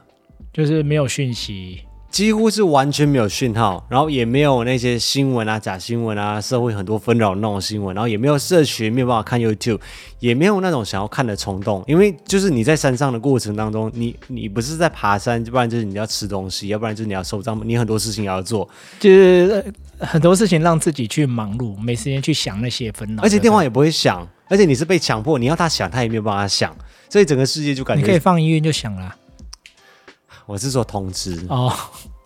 [0.52, 1.80] 就是没有讯息。
[2.10, 9.78] 几乎是完全没有讯号，然后也没有那些新闻啊、假新闻啊、社会很多纷扰的那种新闻，然后也没有社群，没有办法看 YouTube，
[10.18, 18.68] 也没有那种想要看的冲动，因为就是你在山上的过程当中，你你不是在爬山，要不然就是你要吃东西，要不然就是你要收帐，你很多事情要做，
[18.98, 19.64] 就是
[19.98, 26.74] 很多事情让自己去忙碌，没时间去想那些纷扰，而且电话也不会响，而且你是被强迫，你要他想，他也没有办法想，
[27.10, 29.14] 所以整个世界就感觉你可以放音乐就响了。
[30.48, 31.70] 我是说通知哦，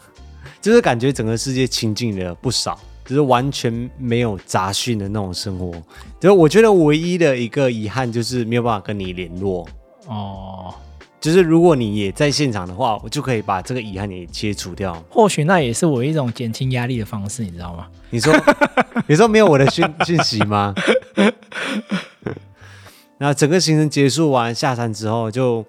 [0.63, 5.73] 就是感觉整个世界清静了不少，就是完全没有杂讯的那种生活。
[6.21, 9.67] 就是我觉得唯一的一个遗憾就是没有办法跟你联络
[10.07, 10.73] 哦。
[11.21, 14.95] 就是如果你也在现场的话，我就可以把这个遗憾给切除掉。
[15.11, 17.89] 或许那也是我一种减轻压力的方式，你知道吗？
[18.11, 18.33] 你说，
[19.09, 20.73] 你说没有我的讯讯息吗？
[23.19, 25.67] 那整个行程结束完下山之后就。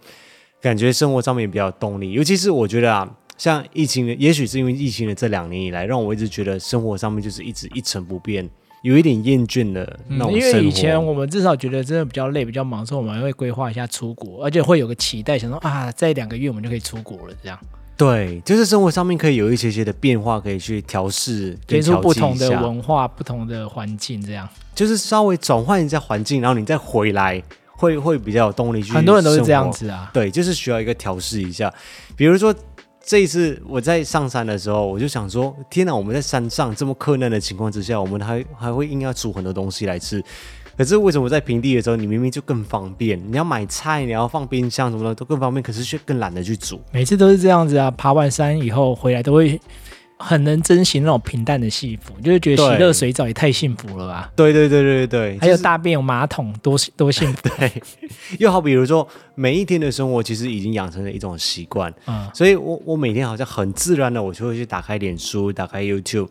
[0.64, 8.50] 感觉生活上面比较有动力，尤其是我觉得啊，像疫情的，也许是因为疫情的这两年以来，让我一直觉得生活上面就是一直一成不变，
[8.82, 10.32] 有一点厌倦的那种。
[10.32, 17.60] 嗯，因为以前我们至少觉得真的比较累、比较忙，所以我们还会规划一下出国，而且会有个期待，想说啊，在两个月我们就可以出国了，这样。
[17.98, 24.48] 对，就是生活上面可以有一些些的变化，可以去调试，接触不同的文化、不同的环境，这样。
[24.74, 27.44] 就是稍微转换一下环境，然后你再回来。
[27.84, 30.10] 会会比较有动力去，很多人都是这样子啊。
[30.14, 31.72] 对，就是需要一个调试一下。
[32.16, 32.56] 比如说
[33.06, 40.24] 这一次我在上山的时候，我就想说，天哪，我们在山上这么困难的情况之下，我们还还会硬要煮很多东西来吃。
[40.76, 43.22] 可是为什么在平地的时候，你明明就更方便？
[43.32, 46.82] 你要买菜，你要放冰箱什么的都更方便，可是却更懒得去煮。
[46.92, 47.92] 每次都是这样子啊！
[47.92, 49.60] 爬完山以后回来都会
[50.24, 54.32] 很能珍惜那种平淡的幸福，就是觉得洗热水澡也太幸福了吧？
[54.36, 57.50] 对对对对对，还有大便有马桶，多多幸福。
[57.58, 57.72] 对，
[58.40, 61.94] 又好比如说每一天的生活，其实已经养成了一种习惯。
[62.08, 66.30] 嗯，所以我我每天好像很自然的，我就会去打开脸书，打开 YouTube。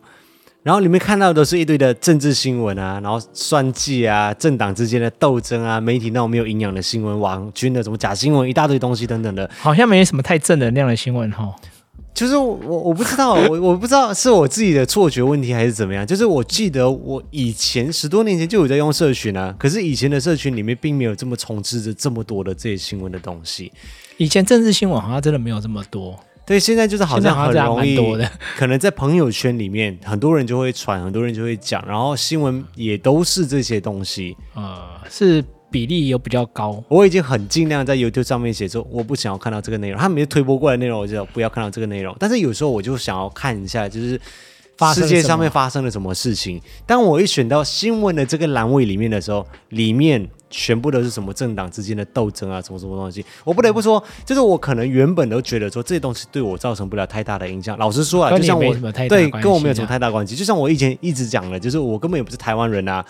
[0.63, 11.53] 然后里面看到的都是一堆的政治新闻啊，然后算计啊，政党之间的斗争啊，媒体那种没有营养的新闻，网军的什么假新闻，一大堆东西等等的，好像没什么太正能量的新闻哈。
[12.13, 16.05] 就是我我不知道，我我不知道是我自己的错觉问题还是怎么样。
[16.05, 23.71] 就是我记得我以前十多年前就有在用社群啊，可是以前的社群里面并没有这么充斥着这么多的这些新闻的东西。
[24.17, 26.19] 以前政治新闻好像真的没有这么多。
[26.45, 27.97] 对，现在就是好像很容易，
[28.57, 34.77] 可能在朋友圈里面，很多人就会传，很多人就会讲，然后新闻也都是这些东西，呃，
[35.09, 35.41] 是
[35.73, 36.81] 比例有比较高。
[36.87, 42.15] 我已经很尽量在 YouTube 上面写说，我不想要看到这个内容，他们就推播过来内容，我就不要看到这个内容。
[42.19, 44.21] 但是有时候我就想要看一下，就是。
[44.93, 46.59] 世界上面发生了什么事情？
[46.85, 53.23] 当我一选到新闻的这个栏位里面的时候，里面全部都是什么政党之间的斗争啊，什么什么东西？
[53.45, 57.77] 我不得不说，就是我可能原本都觉得说这些东西对我造成不了太大的影响。
[57.77, 58.73] 老实说啊，就像我
[59.07, 60.35] 对跟我没有什么太大关系。
[60.35, 63.05] 就像我以前一直讲的，就是我根本也不是台湾人啊。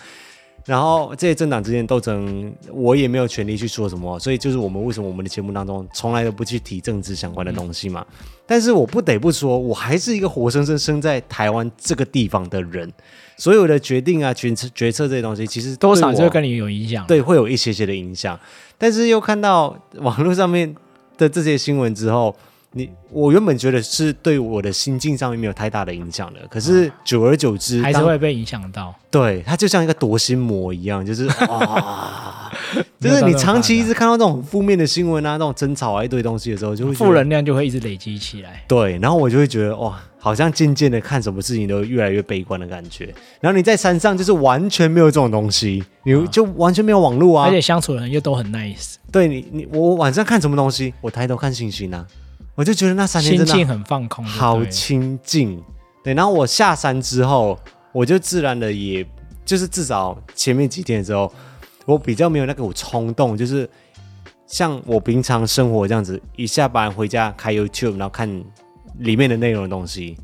[0.64, 8.04] 然后这些政党之间斗争，我也没有权利去说什么，所以就是我们为什么我们的节目当中从来都不去提政治相关的东西嘛。
[8.46, 12.90] 但是我不得不说，我还是一个活生生生在台湾这个地方的人，
[13.36, 18.38] 所有的决定啊、决策、决策这些东西，其实多少就会跟你有影响，对，会有一些些的影响。
[18.78, 20.74] 但是又看到网络上面
[21.18, 22.34] 的这些新闻之后。
[22.76, 28.92] 你我原本觉得是对我的心境上面没有太大的影响的，可是久而久之还是会被影响到。
[29.12, 32.50] 对，它就像一个夺心魔一样，就是啊，
[32.98, 38.64] 就是你长期一直看到这种负面的新闻啊，那种争吵啊一堆东西的时候，就会负能量就会一直累积起来。
[38.66, 43.14] 对，然后我就会觉得哇，好像渐渐的看什么事情都越来越悲观的感觉。
[43.40, 48.96] 然后你在山上就是完全没有这种东西，你就完全没有网络啊，而且相处的人又都很 nice。
[49.12, 52.04] 对你，你我晚上看什么东西，我抬头看星星啊。
[52.54, 55.62] 我就觉得那三天真的心境很放空，好清静。
[56.02, 57.58] 对，然后我下山之后，
[57.92, 59.04] 我就自然的，也
[59.44, 61.32] 就是至少前面几天的时候，
[61.86, 63.68] 我比较没有那个冲动，就是
[64.46, 68.28] 像我平常生活这样子，一下班回家开 YouTube，然后看
[68.98, 70.16] 里面的内容的东西。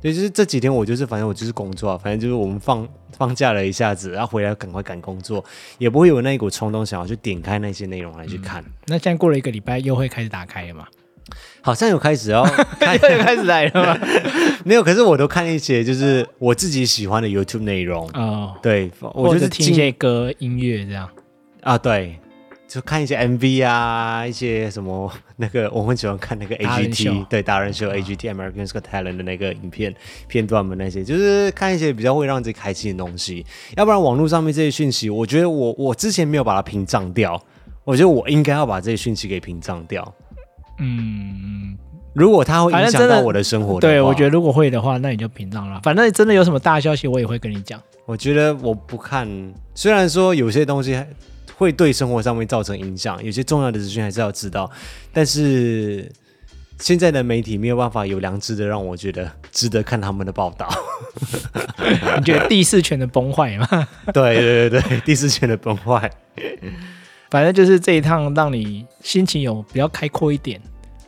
[0.00, 5.44] 对，就是这几天我就是反正我就是工作，反正就是我们放放假了一下子，然后回来赶快赶工作，
[5.76, 8.62] 也不会有那一股冲动想要去点开那些内容来去看。
[8.62, 10.86] 嗯，那现在过了一个礼拜，又会开始打开了吗？
[11.60, 12.44] 好像有开始哦，
[12.80, 13.98] 开始开始来了吗？
[14.64, 18.54] 没有，可是我都看一些就是我自己喜欢的 YouTube 内容哦。
[18.62, 21.08] 对，我就是听一些歌、音乐这样
[21.62, 21.76] 啊。
[21.78, 22.18] 对，
[22.66, 29.94] 就看一些 MV 啊，一些什么 那个我很喜欢看那个 AGT，对，达人秀 AGT American's Got Talent 的那个影片
[30.26, 33.44] 片段嘛那些，就是看一些比较会让自己开心的东西。
[33.76, 37.40] 要不然网络上面这些讯息，我觉得我我之前没有把它屏障掉，
[37.84, 40.12] 我觉得我应该要把这些讯息给屏障掉。
[40.78, 41.76] 嗯，
[42.14, 45.80] 如果他会影响到我的生活的，对，我觉得如果会的话，那你就屏障了。
[45.82, 47.80] 反正真的有什么大消息，我也会跟你讲。
[48.06, 49.28] 我觉得我不看，
[49.74, 50.98] 虽然说有些东西
[51.56, 54.70] 会对生活上面造成影响，有些重要的资讯还是要知道。
[55.12, 56.10] 但是
[56.78, 60.68] 现在的媒体没有办法有良知的让我觉得值得看他们的报道。
[62.18, 63.66] 你觉得第四权的崩坏吗？
[64.14, 66.10] 对对对对，第四权的崩坏。
[67.30, 70.60] 反正就是这一趟让你心情有比较开阔一点，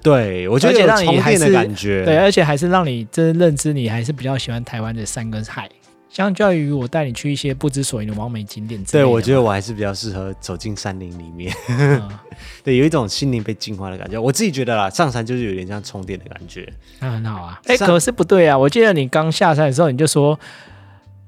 [0.03, 5.69] 对，我觉得有充电的感觉，对，而且还是让你真认知你还是比较喜欢台湾的山跟海，
[6.09, 8.83] 相较于我带你去一些不知所云的完美景点。
[8.85, 12.09] 对，我觉得我还是比较适合走进山林里面，嗯、
[12.65, 14.19] 对，有一种心灵被净化的感觉。
[14.19, 17.61] 我自己觉得啦，上山就是有点像充电的感觉，那很好啊。
[17.67, 20.39] 哎，可是不对啊，我记得你刚下山的时候你就说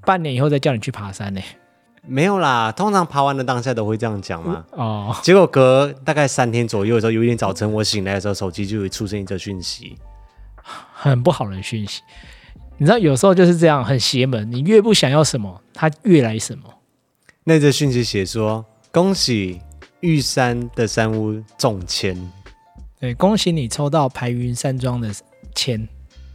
[0.04, 1.46] 半年以后再叫你去爬山呢、欸。
[2.06, 4.64] 没有啦，通常爬完的当下都会这样讲嘛。
[4.72, 9.96] 哦，结果隔大概三天左右的时候，有一天早晨我醒来的时候，手机就会出现一则讯息，
[10.92, 12.02] 很不好的讯息。
[12.78, 14.50] 你知道有时候就是这样，很邪门。
[14.50, 16.64] 你越不想要什么，它越来什么。
[17.44, 19.60] 那则讯息写说：“恭喜
[20.00, 22.16] 玉山的山屋中签。”
[22.98, 25.08] 对，恭喜你抽到排云山庄的
[25.54, 25.88] 签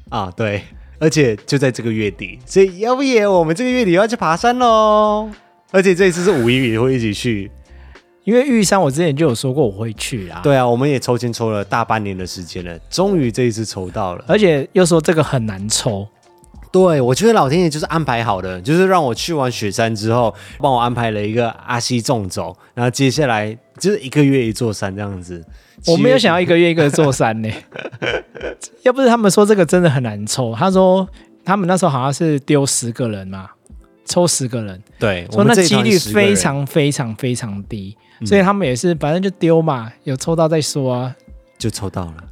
[0.10, 0.32] 啊！
[0.36, 0.64] 对，
[1.00, 5.30] 而且就在这个月底，所以要不也我们这个月底要去爬山喽。
[5.72, 7.52] 而且这一次是五一也会一起去，
[8.24, 10.40] 因为玉山我之前就有说过我会去啊。
[10.44, 16.08] 对啊，我们也抽签抽了大半年的时间了，终于这一次抽到了，而且又说这个很难抽。
[16.70, 25.44] 对，我觉得老天爷就是安排好的，就是让我去完雪山之后，帮我安排了一个阿西纵走，然后接下来就是一个月一座山这样子。
[25.86, 27.50] 我没有想要一个月一个座山呢，
[28.84, 31.08] 要不是他们说这个真的很难抽，他说
[31.46, 33.50] 他们那时候好像是丢十个人嘛，
[34.08, 37.96] 抽十个人，对，说那几率非常非常非常低。
[38.26, 41.16] 所以他们也是，反正就丢嘛，有抽到再说啊。
[41.60, 42.24] 就抽到了，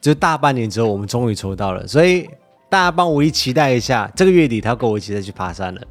[0.00, 1.86] 就大半年之后，我们终于抽到了。
[1.86, 2.28] 所以
[2.70, 5.82] 大家帮五一期待一下，这个月底他要跟我一起再去爬山了。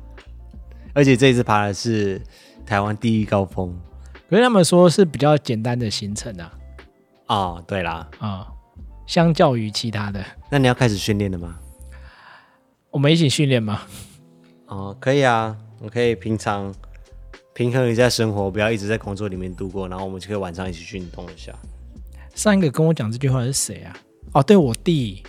[0.93, 2.21] 而且这一次爬的是
[2.65, 3.75] 台湾第一高峰。
[4.29, 6.51] 可是他们说是比较简单的行程啊。
[7.27, 8.47] 哦，对啦，啊、哦，
[9.05, 11.55] 相较于其他的，那你要开始训练了吗？
[12.89, 13.81] 我们一起训练吗？
[14.73, 16.73] 哦，可以啊，我可以平常。
[17.55, 21.53] 平衡一下生活，不要一直在工作里面度过，然后我们就可以晚上一起运动一下。
[22.33, 23.95] 上一个跟我讲这句话是谁啊？
[24.31, 25.21] 哦，对，我弟，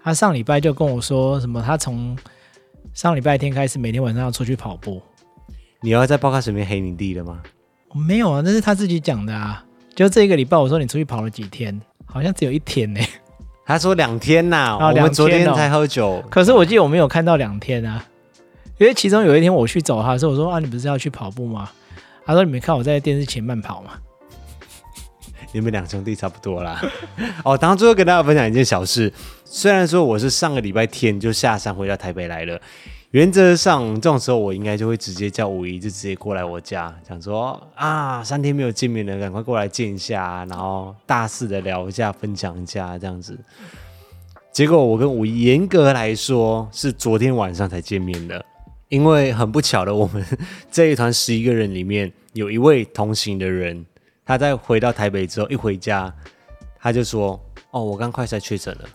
[0.00, 2.16] 他上礼拜就跟我说什么，他从
[2.94, 5.02] 上礼拜天开始每天晚上要出去跑步。
[5.80, 7.42] 你要在报告里面黑你弟了吗？
[8.06, 9.64] 没有啊，那是他自己讲的啊。
[9.96, 11.76] 就这一个礼拜，我说你出去跑了几天？
[12.06, 13.00] 好像只有一天呢。
[13.66, 16.10] 他说两天呐、啊，哦、我们昨天才喝酒。
[16.10, 18.06] 哦、可是我记得我没有看到两天啊。
[18.82, 21.70] 因为其中有一天我去找他的时候，我说啊，你不是要去跑步吗？
[22.26, 23.92] 他说你没看我在电视前慢跑吗？
[25.52, 26.82] 你们两兄弟差不多啦。
[27.44, 29.12] 哦，当最后跟大家分享一件小事，
[29.44, 32.60] 虽然说我是上个礼拜天就下山回到台北来了，
[33.12, 43.38] 原则上这种时候我应该就会直接叫五一就直接过来我家，讲说啊，三天没有见面了，赶快过来见一下，然后大肆的聊一下，分享一下这样子。
[44.52, 48.44] 结果我跟五一严格来说是昨天晚上才见面的。
[48.92, 50.22] 因为很不巧的，我们
[50.70, 53.86] 这一团十一个人里面有一位同行的人，
[54.22, 56.14] 他在回到台北之后一回家，
[56.78, 58.88] 他就说：“哦，我刚快筛确诊了。”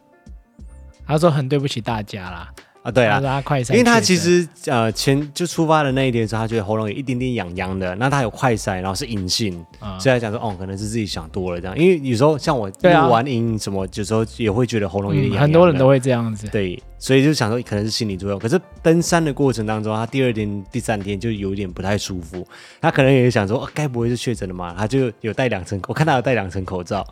[1.03, 2.53] 他说：“很对不起大家啦。”
[2.87, 11.77] 啊，对啊，因为他其实呃前就出发的那一天的时候，他觉得喉咙有一点点痒痒的，那他有快筛，然后是隐性，嗯、所以他讲说哦，可能是自己想多了这样。
[11.77, 15.41] 因为有时候像我录完音什么，有时候也会觉得喉咙有点痒。
[15.41, 16.47] 很多人都会这样子。
[16.47, 18.39] 对，所以就想说可能是心理作用。
[18.39, 22.47] 可是登山的过程当中，他第二天、第三天就有点不太舒服，
[22.79, 24.73] 他可能也想说，哦、该不会是确诊了嘛？
[24.77, 27.05] 他就有戴两层，我看他有戴两层口罩。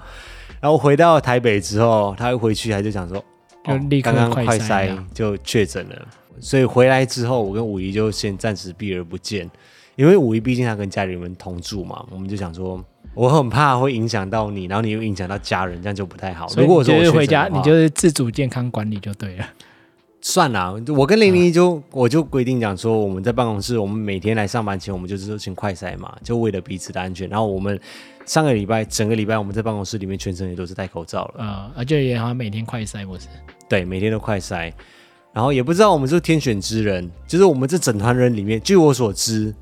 [0.62, 3.22] 然后回到台北之后，他又回去，他就想说，
[3.65, 6.08] 哦，刚刚快筛就确诊了。
[6.39, 9.49] 所以回来之后，我跟五一就先暂时避而不见，
[9.95, 16.47] 因为五一毕竟他跟家里人同住嘛，我们就想说，我很怕会影响到你，然后你又影响到家人，这样就不太好。
[16.58, 19.45] 如果我说我回家，你就是自主健康管理就对了。
[20.21, 27.30] 算了，我跟玲玲就、嗯、我就规定讲说，我们在办公室，我们每天来上班前，我们就是先快筛嘛，就为了彼此的安全。
[27.30, 27.80] 然后我们
[28.26, 31.44] 上个礼拜整个礼拜我们在办公室里面全程也都是戴口罩了。
[31.44, 33.28] 啊、嗯，而且也好像每天快塞，不是？
[33.70, 34.74] 对，每天都快塞。
[35.32, 39.54] 然后也不知道我们是天选之人，就是我们这整团人里面，据我所知，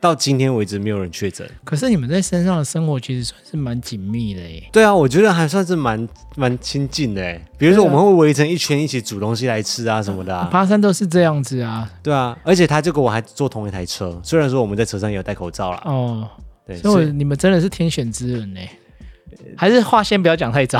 [0.00, 1.44] 到今天为止没有人确诊。
[1.64, 4.62] 可是你们在山上的生活其实算是蛮紧密的耶。
[4.70, 7.44] 对啊，我觉得还算是蛮蛮亲近的哎。
[7.58, 10.46] 比如说我们会围成一圈一起煮东西来吃啊什么的啊。
[10.52, 11.90] 爬山都是这样子啊。
[12.00, 15.82] 对啊，而且他就跟我还坐同一台车，虽然说我们在车上也有戴口罩啦。
[15.84, 16.28] 哦，
[16.68, 18.60] 对，所以你们真的是天选之人呢。
[19.56, 20.78] 还是话先不要讲太早，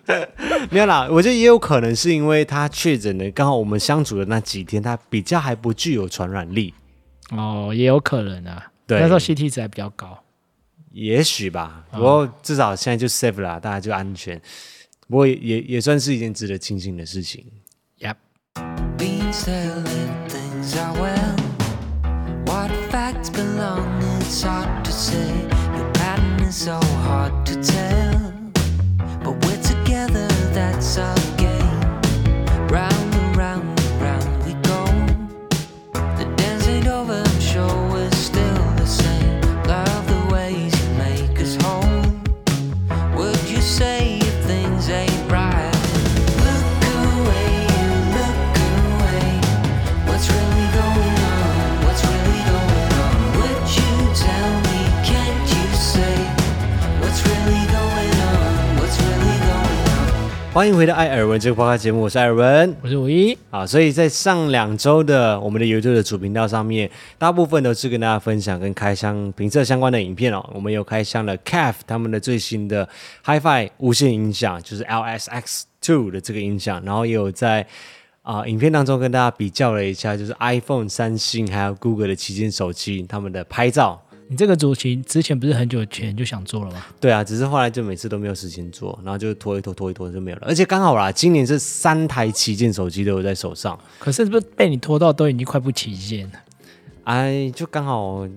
[0.70, 1.08] 没有啦。
[1.10, 6.74] 我觉得也有可能是因为他确诊的，刚好我们相处的那几天，他比较还不具有传染力。
[7.30, 8.70] 哦，也有可能啊。
[8.86, 10.22] 对，那时候 CT 值还比较高，
[10.92, 11.84] 也许吧。
[11.92, 14.40] 不过至少现在就 safe 啦，大家就安全。
[15.08, 17.44] 不过也也，也算是一件值得庆幸的事情。
[18.00, 18.16] Yep。
[24.28, 25.42] it's hard to say.
[25.74, 27.97] Your pattern is so hard to tell.
[60.58, 63.64] 欢迎回到艾尔文这个播客节目，我是艾尔文，我是五一啊。
[63.64, 70.44] 所以在上两周的我们的 YouTube 的主频道上面，大部分都是跟大家分享跟开箱评测相关的影片哦。
[70.52, 72.88] 我们有开箱了 Caf 他们的最新的
[73.24, 77.64] HiFi 无线音响，就是 LSX Two 的这个音响，然后也有在
[78.22, 84.02] 啊、呃、影片当中跟大家比较了一下，就是 iPhone、三星还有 Google 的旗舰手机他们的拍照。
[84.30, 86.84] 你这个主题之前不是很久前就想做了吗？
[87.00, 90.42] 对啊，只是后来就每次都没有时间做，然后就拖一拖拖一拖就没有了。
[90.46, 96.32] 而且刚好啦，今年是三台旗舰手机都有在手上，可是是不是被你拖到都已经快不旗舰了？
[97.04, 98.28] 哎，就刚好、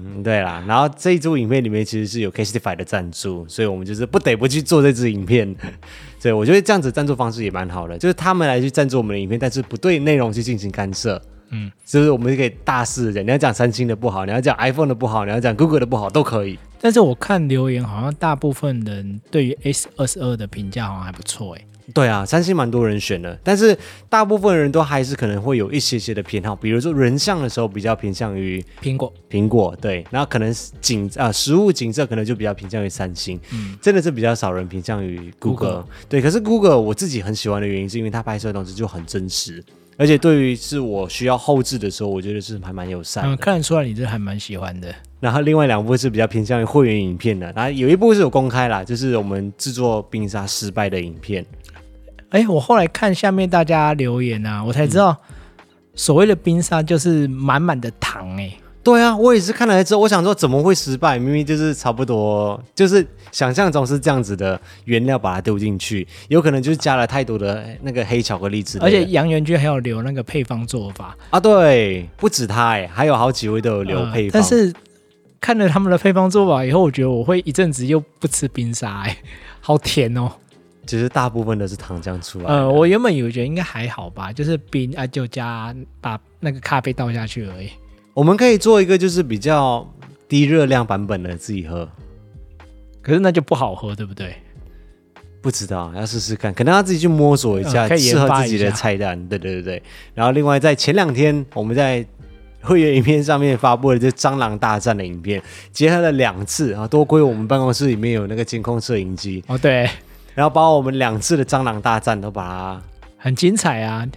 [0.00, 0.62] 嗯， 对啦。
[0.64, 5.52] 然后这一组影片里面其实是有 Casetify 的赞助，所以我们就是不得不去做这支影片。
[6.22, 11.20] 对，我觉得这样子赞助方式也蛮好的，就是他们来去赞助我们的影片，但是不对内容去进行干涉。
[11.54, 16.58] 嗯，就是我们可以大肆的讲，你要讲三星的不好，你要讲 iPhone 的不好，你要讲 Google 的不好，都可以。
[16.80, 21.64] 但是我看留言，好像大部分人对于 S 二十二的评价好像还不错，哎。
[21.92, 23.76] 对啊，三星蛮多人选的，但是
[24.08, 30.50] 大部分人都还是可能会有一些些的偏好，比如说人像的时候比较偏向于苹果，苹果对，然后可能
[30.80, 39.62] 景啊实物景色可能就比较偏向于三星，嗯，真的是比较少人偏向于 Google, Google，对，可是 Google 我自己很喜欢的原因是因为它拍摄的东西就很真实。
[39.96, 43.30] 而且对于是我需要后置的时候，我觉得是还蛮友善的。
[43.30, 44.94] 嗯，看得出来你这还蛮喜欢的。
[45.20, 51.44] 然后另外两部是比较偏向于会员影片的，然后有一部是有公开啦，就是我们制作冰沙失败的影片。
[52.30, 55.16] 哎，我后来看下面大家留言啊，我才知道
[55.94, 58.52] 所谓的冰沙就是满满的糖哎。
[58.84, 61.18] 对啊，我也是看了之后，我想说怎么会失败？
[61.18, 68.86] 明明就是差不多，就是想象中是这样子的原料把它丢进去，有可能就是加了太多的那个黑巧克力之类的。
[68.86, 74.30] 而且杨元军还有留那个配方做法啊，对，不止他哎，还有好几位都有留配方。
[74.30, 74.70] 呃、但是
[75.40, 79.16] 看了他们的配方做法以后，我觉得我会一阵子又不吃冰沙哎，
[79.60, 80.30] 好甜哦。
[80.86, 82.44] 其实大部分都是糖浆出来。
[82.44, 87.70] 呃，我原本以为觉得应该还好吧，就是冰啊，就加把那个咖啡倒下去而已。
[88.14, 89.84] 我们可以做一个就是比较
[90.28, 91.88] 低热量版本的自己喝，
[93.02, 94.36] 可是那就不好喝，对不对？
[95.42, 99.20] 不知道，要试试看，可能要自己去摸索一下，适合自己的菜单。
[99.28, 99.82] 对对对对。
[100.14, 102.06] 然后另外在前两天我们在
[102.62, 105.42] 会员影片上面发布了这蟑螂大战的影片，
[105.72, 109.90] 结合了两次啊，多亏我们办公室里面有那个监控摄影机哦，对，
[110.34, 112.82] 然后把我们两次的蟑螂大战都把它
[113.18, 114.08] 很精彩啊。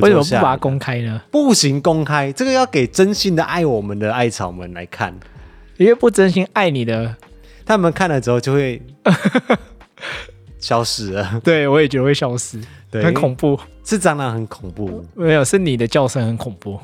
[0.00, 1.20] 为什么不把它公开呢？
[1.30, 5.14] 不行，公开这个要给真心的爱我们的艾草们来看，
[5.76, 7.16] 因为不真心爱你的，
[7.64, 8.80] 他们看了之后就会
[10.58, 11.40] 消失了。
[11.44, 13.58] 对，我也觉得会消失，对，很恐怖。
[13.84, 16.78] 是蟑螂很恐怖，没有，是你的叫声很恐怖。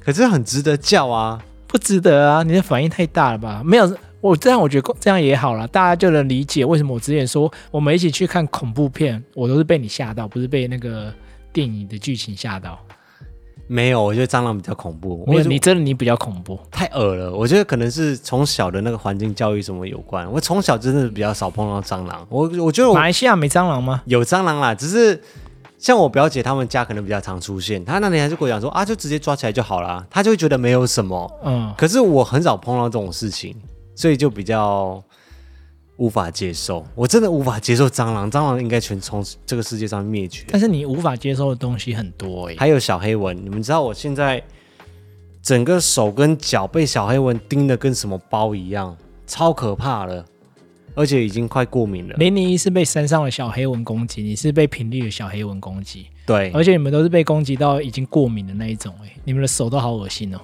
[0.00, 2.42] 可是很值得叫啊，不值得啊！
[2.42, 3.62] 你的反应太大了吧？
[3.64, 11.14] 没有，我这样我觉得这样也好了，大家就能理解为什么我之前说我们一起去看恐怖片，我都是被你吓到，不是被那个。
[11.52, 12.78] 电影的剧情吓到？
[13.66, 15.24] 没有，我觉得蟑螂比较恐怖。
[15.28, 17.32] 没有，你真的你比较恐怖，太恶了。
[17.32, 20.28] 我觉得可能是从小的那个环境教育什么有关。
[20.32, 22.26] 我从小真的比较少碰到蟑螂。
[22.28, 24.02] 我我觉得我马来西亚没蟑螂吗？
[24.06, 25.22] 有蟑螂啦，只是
[25.78, 27.84] 像我表姐他们家可能比较常出现。
[27.84, 31.30] 她那天还是跟我讲说啊，就直接抓起来就好了，她就会觉得没有什么。
[31.44, 33.54] 嗯，可是我很少碰到这种事情，
[33.94, 35.00] 所以就比较。
[36.00, 38.30] 无法接受，我真的无法接受蟑螂。
[38.32, 40.46] 蟑螂应该全从这个世界上灭绝。
[40.48, 43.36] 但是你无法接受的东西很多哎、欸，还有小黑蚊。
[43.36, 44.42] 你们知道我现在
[45.42, 48.96] 整个手跟脚被小黑蚊叮的跟什么包一样，
[49.26, 50.24] 超可怕了，
[50.94, 52.14] 而且已经快过敏了。
[52.16, 56.06] 零零一是被山上的小黑蚊攻击，你是被平地的小黑蚊攻击。
[56.24, 60.40] 对，而且你们都是被攻击到已经过敏的那一种哎、欸，你们的手都好恶心哦。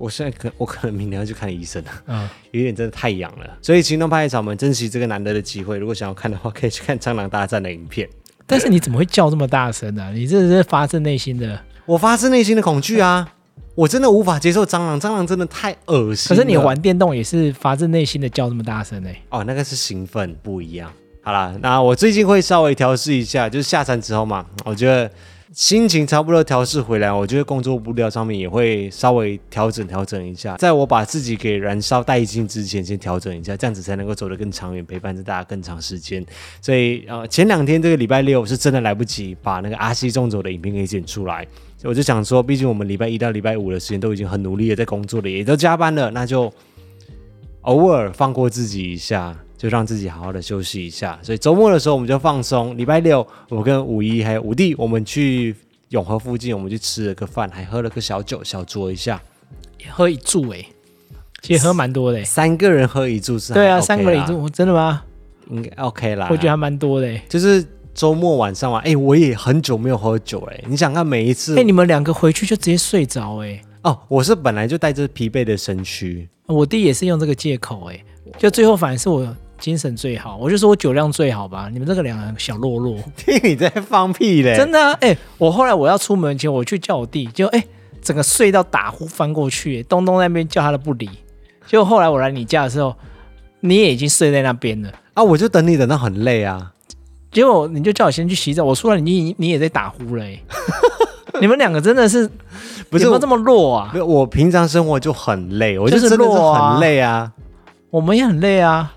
[0.00, 3.58] 我现在可我可能明天要去看医生了，嗯， 有点真的太痒了。
[3.60, 8.08] 所以行动派草们珍惜这个难得的机会，如果想要看的话，可以去看蟑螂大战的影片。
[8.46, 10.10] 但是你怎么会叫这么大声呢、啊？
[10.12, 11.60] 你这是发自内心的？
[11.84, 13.34] 我发自内心的恐惧啊！
[13.74, 16.34] 我真的无法接受蟑螂，蟑螂真的太恶心。
[16.34, 19.22] 可是你玩电动也是发自内心的叫这么大声呢、欸？
[19.28, 20.90] 哦，那个是兴奋，不一样。
[21.22, 25.10] 好啦，那我最近会稍微调试一下，就是下山之后嘛，我觉得。
[25.52, 30.56] 心情差不多调试回来，我觉得工作步调上面也会稍微调整调整一下。
[30.56, 36.24] 在我把自己给燃烧殆尽之前，先调整一下，这样子才能够走得更长远，陪伴着大家更长时间。
[36.62, 41.44] 所以呃，前两天这个礼拜六是真的来不及把那个阿西纵走的影片给剪出来，
[41.82, 46.52] 我就想说，毕竟我们礼拜一到礼拜五的时间都已经很努力的在工作了，也都加班了，那就
[47.62, 49.36] 偶尔放过自己一下。
[49.60, 52.78] 就让自己好好的休息一下，所以周末的时候我们就放松。
[52.78, 55.54] 礼拜六，我跟五一还有五弟，我们去
[55.90, 59.20] 永和附近，我们去吃了个饭，还喝了个小酒，小酌一下。
[59.90, 60.66] 喝一注诶，
[61.42, 62.24] 其实喝蛮多的。
[62.24, 63.52] 三个人喝一注是？
[63.52, 65.02] 对啊，三个人一注，真的吗？
[65.50, 66.28] 应该 OK 啦。
[66.30, 67.18] 我觉得还蛮多的。
[67.28, 70.64] 就是周末晚上啊，哎，我也很久没有喝酒哎。
[70.66, 71.58] 你想看每一次？
[71.58, 73.60] 哎，你们两个回去就直接睡着哎。
[73.82, 76.26] 哦，我是本来就带着疲惫的身躯。
[76.46, 78.02] 我弟也是用这个借口哎，
[78.38, 79.36] 就最后反而是我。
[79.60, 81.68] 精神最好，我就说我酒量最好吧。
[81.72, 84.56] 你们这个两个小落落， 听你在放屁嘞！
[84.56, 87.68] 真的啊，哎、欸，我后来我要出门前，我去叫我弟，就哎、欸，
[88.02, 91.08] 整个睡到打呼翻过去，东东那边叫他都不理，
[91.66, 92.96] 结果后来我来你家的时候，
[93.60, 95.22] 你也已经睡在那边了啊！
[95.22, 96.72] 我就等你等到很累啊，
[97.30, 98.64] 结果你就叫我先去洗澡。
[98.64, 100.42] 我出来，你你也在打呼了、欸。
[101.40, 102.28] 你们两个真的是
[102.90, 103.92] 不是这么弱啊？
[104.04, 107.32] 我平常生活就很累，我就是真的是很累啊。
[107.90, 108.92] 我们也很累啊。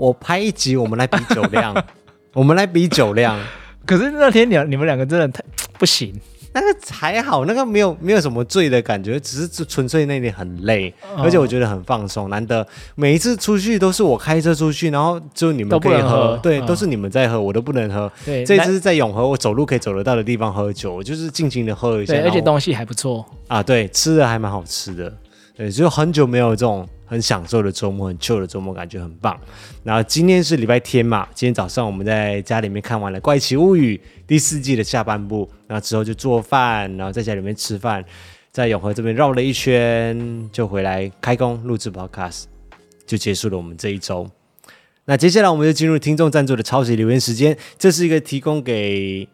[0.00, 1.84] 我拍一集，我们来比酒量，
[2.32, 3.38] 我们来比酒量。
[3.84, 5.44] 可是那天你你们两个真的太
[5.78, 6.18] 不行。
[6.52, 12.28] 那个还好，那个没有没有什么醉的感觉，只是纯粹那里很累，哦、而且我觉得很放松。
[12.30, 18.10] 难得每一次出去都是我开车出去，然后就你们可以喝，喝对，嗯、都是你们在喝，我都不能喝。
[18.24, 22.14] 对，这次是在永和，我走路可以走得到的地方喝酒，我就是尽情的喝一下。
[22.14, 25.12] 对，而且东西还不错啊，对，吃的还蛮好吃的。
[25.56, 29.36] 对，就很久没有这种很享受的周末，很 chill 的周末，感觉很棒。
[29.82, 33.96] 然后今天是礼拜天嘛，今天早上我们在家里面看完了《怪奇物语》
[34.28, 38.04] 第四季的下半部，然后之后就做饭，然后在家里面吃饭，
[38.52, 42.44] 在永和这边绕了一圈，就回来开工录制 podcast，
[43.04, 44.30] 就结束了我们这一周。
[45.06, 49.26] 那接下来我们就进入听众赞助的超级留言时间，这是一个提供给。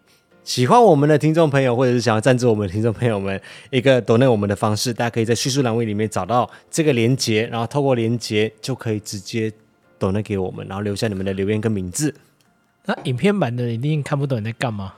[0.47, 3.39] 喜欢我们的听众朋友，或者是想要赞助我们的听众朋友们，
[3.71, 9.53] 一个 donate 我们的方式，大家可以在叙述栏位里面找到这个连接，然后透过连接就可以直接
[9.99, 12.15] donate 给我们，然后留下你们的留言跟名字。
[12.85, 14.95] 那影片版的你一定看不懂你在干嘛？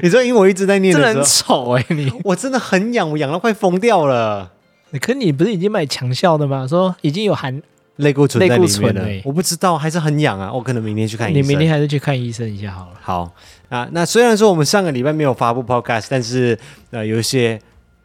[0.00, 1.94] 你知道，因为我一直在念的，真的很丑哎、欸！
[1.96, 4.52] 你我真的很痒，我痒到快疯掉了。
[5.00, 6.68] 可你不是已经买强效的吗？
[6.68, 7.60] 说已经有含。
[8.02, 10.52] 类固醇在里面了，我不知道，还是很痒啊！
[10.52, 11.42] 我可能明天去看医生。
[11.42, 12.96] 你明天还是去看医生一下好了。
[13.00, 13.34] 好
[13.68, 16.58] 啊，那虽然说我们上个礼拜没有发布 podcast，但是
[16.90, 17.58] 呃有一些，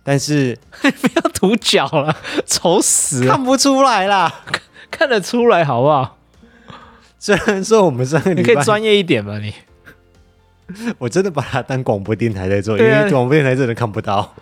[0.03, 4.33] 但是 不要涂脚了，丑死了，看不出来啦，
[4.89, 6.17] 看得出来好不好？
[7.19, 9.39] 虽然说我们上个礼拜，你可以专业一点吧？
[9.39, 9.53] 你，
[10.99, 14.33] 我真的把它当广播电台在做，啊、因为广播电台真的看不到。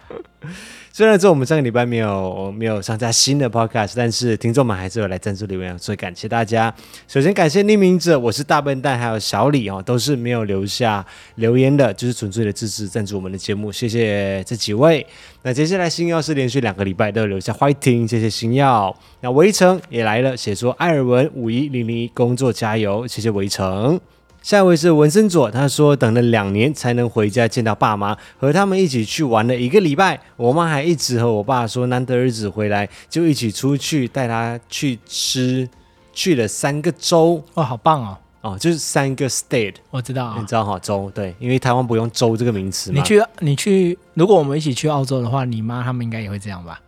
[0.96, 6.74] 虽然说我们上个礼拜没有没有上架新的 podcast，但是听众们还是有来赞助留言，所以感谢大家。
[7.06, 15.06] 首先感谢匿名者，我是大笨蛋，还有小李哦，都是没有留下留言的，就是纯粹的支持赞助我们的节目，谢谢这几位。
[15.44, 18.98] 那接下来星耀是连续两个礼拜都有留下 fighting，谢谢星耀。
[19.20, 24.00] 那围城也来了，写说艾尔文五一零零一工作加油，谢谢围城。
[24.46, 30.22] 下一位是文森佐，他说等了两年才能回家见到爸妈，和他们一起去玩了一个礼拜。
[30.38, 35.68] 我妈还一直和我爸说，难得儿子回来就一起出去带他去吃，
[36.14, 38.18] 去了三个州，哇，好棒哦！
[38.42, 43.00] 哦，就是三个 state，我知道，你知道哈，州对，因为台湾不用州这个名词嘛。
[43.00, 46.80] 你去，你去，如果我们一起去澳洲的话，你妈他们应该也会这样吧？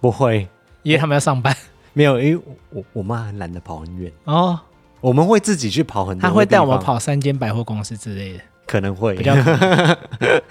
[0.00, 0.46] 不会，
[0.84, 1.52] 因为他们要上班。
[1.94, 4.60] 没有，因为我我妈很懒得跑很远哦。
[5.02, 9.34] 我们会自己去跑很多，他会带我们跑三间百货公司之类的，可能会比较。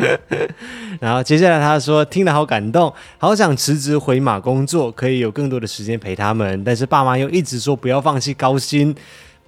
[0.99, 6.63] 然后接下来他说听了好感动，好想辞职回马工作，可以有更多的时间陪他们。
[6.63, 8.93] 但是爸妈又一直说不要放弃高薪，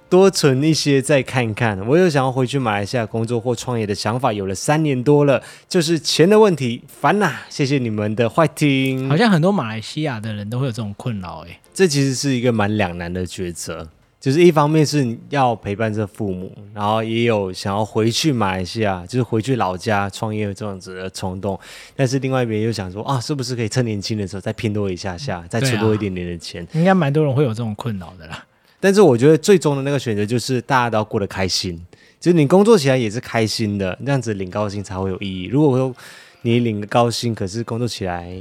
[0.08, 1.78] 多存一些再看看。
[1.86, 7.32] 我又想要回去马来西亚工作或创业的想法，有了三年多了，就是钱的问题烦呐。
[7.50, 9.08] 谢谢你们的坏听。
[9.08, 13.86] 好像很多马来西亚的人都会有这种困扰，哎，这其实是一个蛮两难的抉择。
[14.24, 21.60] 就是一方面是要陪伴着父母，然后也有想要回去马来西亚，就是回去老家创业这样子的冲动，
[21.94, 26.66] 但是另外一边又想说啊，是不是可以趁年轻的时候再拼多一下下，再存多一点点的钱？
[26.72, 28.42] 应该蛮多人会有这种困扰的啦。
[28.80, 31.78] 但是我觉得最终的那个选择就是大家都要过得开心，
[32.18, 35.44] 就是你工作起来也是开心的，那样子领高薪才会有意义。
[35.48, 35.94] 如果说
[36.40, 38.34] 你领个高薪，可是工作起来。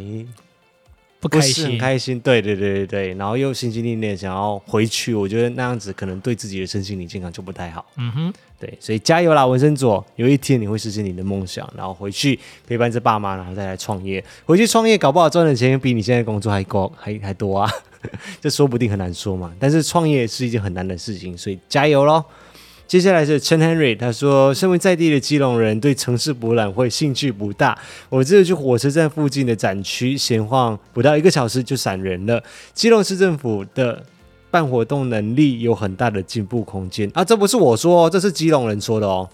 [1.24, 7.86] 不开心，很开心，对对对对对，然后又心心念念想要回去，我觉得那样子可能对自己的身心灵健康就不太好。
[7.96, 14.22] 嗯哼，对，所以加油啦，文森佐，有一天你会实现你的梦想，然后回去陪伴着爸妈，然后再来创业。
[14.46, 17.72] 回去创业搞不好赚的钱比你现在工作还高，还还多啊，
[18.42, 19.54] 这说不定很难说嘛。
[19.58, 22.22] 但是创业是一件很难的事情，所以加油喽。
[22.86, 27.76] 接下来是陈 Henry，他说：“身为在地的基隆人，对城市博览会兴趣不大。
[28.10, 32.44] 我这次去火车站附近的展区闲晃，不到一个小时就闪人了。
[32.74, 34.04] 基隆市政府的
[34.52, 37.26] 办活动能力有很大的进步空间啊！
[37.26, 39.28] 这不是我说哦，这是基隆人说的哦。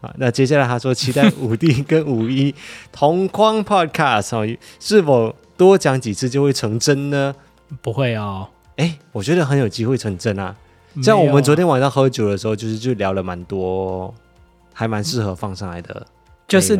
[0.00, 2.54] 啊，那接下来他说，期待五 D 跟五一
[2.92, 7.34] 同框 Podcast 哦，是否多讲几次就会成真呢？
[7.82, 10.54] 不会哦，哎，我觉得很有机会成真啊。”
[11.02, 14.14] 像我们昨天晚上喝酒的时候，就是就聊了蛮多，
[14.72, 16.06] 还蛮适合放上来的。
[16.48, 16.78] 就是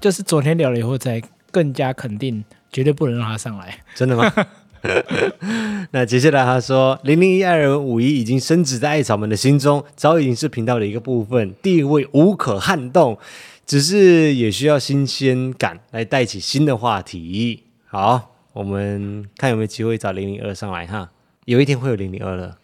[0.00, 3.78] 就是昨天聊了以后，才更加肯定，绝对不能让他上来。
[3.94, 4.32] 真的吗？
[5.92, 13.18] 那接下来他说，零零一爱人五一已经深植在艾草们的心中，早已经是频道的一个部分，地位无可撼动。
[13.64, 17.62] 只是也需要新鲜感来带起新的话题。
[17.86, 18.28] 好。
[18.54, 21.08] 我们看有没有机会找零零二上来哈。
[21.46, 22.58] 有一天会有零零二了，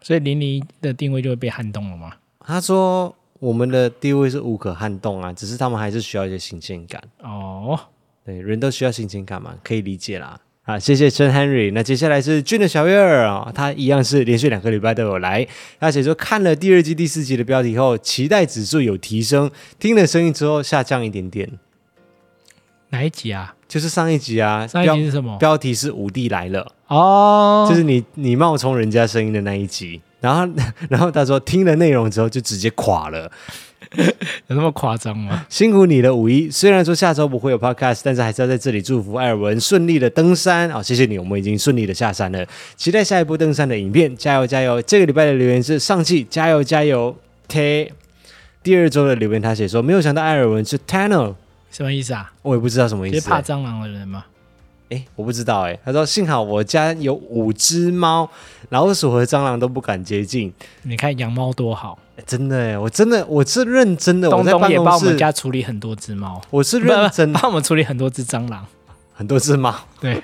[0.00, 2.12] 所以零零的定位就会被撼动了吗？
[2.40, 7.02] 他说我们的地位是无可撼动啊，只是他们还是需要一些新鲜感。
[7.22, 7.78] 哦，
[8.24, 10.40] 对，人都需要新鲜感嘛，可以理解啦。
[10.62, 11.72] 啊，谢谢陈 Henry。
[11.72, 15.46] 那接下来是俊的小月儿啊，他一样是连续两个礼拜都有来。
[15.80, 21.58] 他写说看了第二季第四集的标题后，期待指数有提升，听了声音之后下降一点点。
[22.90, 23.54] 哪一集啊？
[23.68, 24.66] 就是上一集啊。
[24.66, 25.36] 上一集是什么？
[25.38, 26.72] 标题是五弟来了。
[26.88, 30.50] 哦，就是你你冒充人家声音的那一集，然后
[30.88, 33.30] 然后他说听了内容之后就直接垮了，
[34.48, 35.44] 有那么夸张吗？
[35.50, 40.82] 辛苦你了五一，虽然说下周不会有 podcast，但是还是要在这里祝福艾尔文顺利的登山啊、哦！
[40.82, 42.42] 谢谢你，我们已经顺利的下山了，
[42.74, 44.80] 期待下一波登山的影片，加油加油！
[44.80, 47.14] 这个礼拜的留言是上汽加油加油
[47.48, 47.92] T，
[48.62, 51.34] 第二周的留言他写说没有想到艾尔文是 Tanner，
[51.78, 52.28] 什么意思啊？
[52.42, 54.24] 我也不知道什么意思、怕蟑螂的人吗？
[54.90, 55.78] 哎，我不知道哎。
[55.84, 58.28] 他说：“幸好我家有五只猫，
[58.70, 60.52] 老鼠和蟑螂都不敢接近。
[60.82, 64.28] 你看养猫多好，真的哎，我真的我是认真的。
[64.28, 68.66] 东东也帮我们家处理很多只猫，我是认真 帮我们处理很多只蟑螂，
[69.14, 69.72] 很多只猫。
[70.00, 70.20] 对。”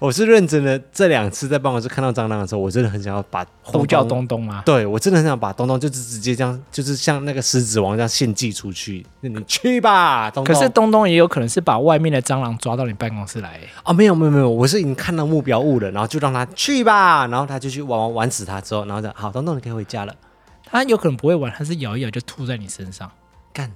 [0.00, 4.62] 我是认真的，这两次在办公室看到蟑螂的时候，我真的很想要把呼叫东东啊！
[4.64, 9.04] 对，我真的很想把东东就是直接这样，就是像那个狮子王这样献祭出去。
[9.20, 10.54] 那你去吧，东东。
[10.54, 13.60] 可是东东也有可能是把外面的蟑螂抓到你办公室来。
[13.84, 20.14] 哦，没有没有没有，我是已经看到目标物了，然后就让他去吧，然后他就去玩玩玩死他之后，然后讲好，东东你可以回家了。
[20.64, 23.10] 他有可能不会玩，他是咬一咬就吐在你身上。
[23.52, 23.70] 干！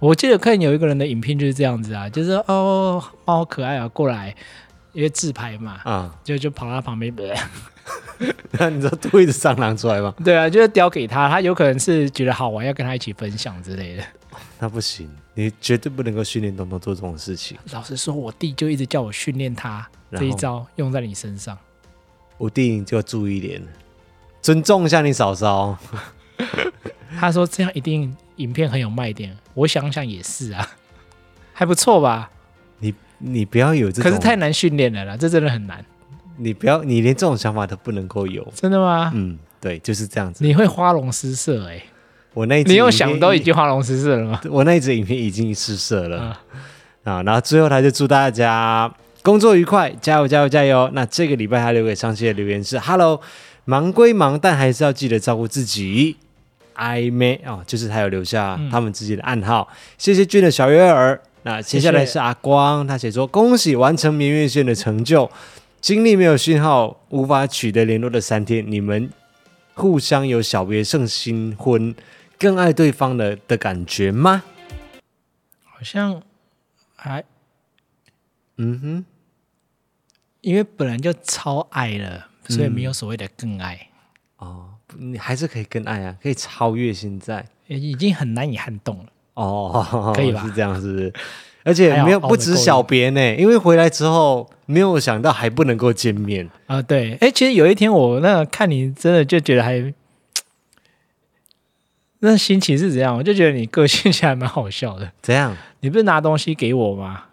[0.00, 4.34] 我记得看有一个人的影片就是这样子啊，就是哦，猫好可爱啊，过来。
[4.92, 7.14] 因为自拍嘛，啊、嗯，就就跑到他旁边，
[8.58, 10.12] 那你知道吐一只蟑螂出来吗？
[10.24, 14.02] 对啊，就是叼给他，他有可能是觉得好玩，要跟他一起分享之类的。
[14.58, 17.56] 那不行，你绝对不能够训练东东做这种事情。
[17.70, 21.56] 老实说，我弟就一直叫我训练他这一招用在你身上。
[22.36, 23.62] 我弟就要注意一点，
[24.42, 25.78] 尊重一下你嫂嫂。
[27.16, 29.36] 他说这样一定影片很有卖点。
[29.54, 30.68] 我想想也是啊，
[31.52, 32.30] 还不错吧。
[32.78, 35.84] 你你不要有这，可是太难训练了啦，这真的很难。
[36.36, 39.12] 你不要，你连这种想法都不能够有，真的吗？
[39.14, 40.42] 嗯，对，就是这样子。
[40.42, 41.84] 你会花容失色哎、欸，
[42.32, 44.40] 我那一你又想都已经花容失色了吗？
[44.48, 46.40] 我那一支影片已经失色了啊，
[47.04, 47.22] 啊！
[47.24, 50.88] 然后最后他就祝大家工作愉快，加油加油加油！
[50.94, 53.20] 那这个礼拜他留给上期的留言是：Hello，
[53.66, 56.16] 忙归忙，但还是要记得照顾自己。
[56.80, 59.68] I may 哦，就是他有留下他们自己的暗号。
[59.70, 61.20] 嗯、谢谢俊的小月儿。
[61.42, 65.30] 那接下来是阿光，谢谢他写说：“恭喜完成明月线的成就，
[65.78, 69.10] 经历没有讯号、无法取得联络的三天，你们
[69.74, 71.94] 互相有小别胜新婚，
[72.38, 74.42] 更爱对方的的感觉吗？”
[75.64, 76.22] 好像
[76.96, 77.22] 还，
[78.56, 79.04] 嗯哼，
[80.40, 83.88] 因为本来就超爱了，所以没有所谓的更爱。
[84.40, 89.04] 嗯、哦，你还是可以更爱啊，可以超越现在，已经很难以撼动了。
[89.34, 90.42] 哦，可以吧？
[90.44, 91.12] 是这样，是不是？
[91.62, 96.80] 而且没有不止小别呢，因为回来之后没有想到还不能够见面啊。
[96.80, 99.92] 对，哎，其实有一天我那个看你真的就觉得还
[102.20, 103.16] 那心情是怎样？
[103.16, 105.12] 我就觉得你个性其实还蛮好笑的。
[105.20, 105.56] 怎样？
[105.80, 107.24] 你不是拿东西给我吗？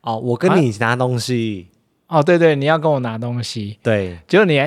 [0.00, 1.68] 哦，我跟你拿东西。
[2.06, 3.78] 啊、哦，对对，你要跟我拿东西。
[3.82, 4.58] 对，结果你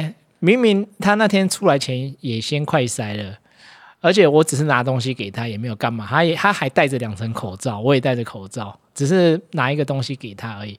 [0.43, 3.37] 明明他那天出来前也先快塞了。
[4.01, 6.05] 而且我只是拿东西给他，也没有干嘛。
[6.05, 10.77] 他也他还戴着两层口罩，我也戴着口罩，只是拿一个东西给他而已。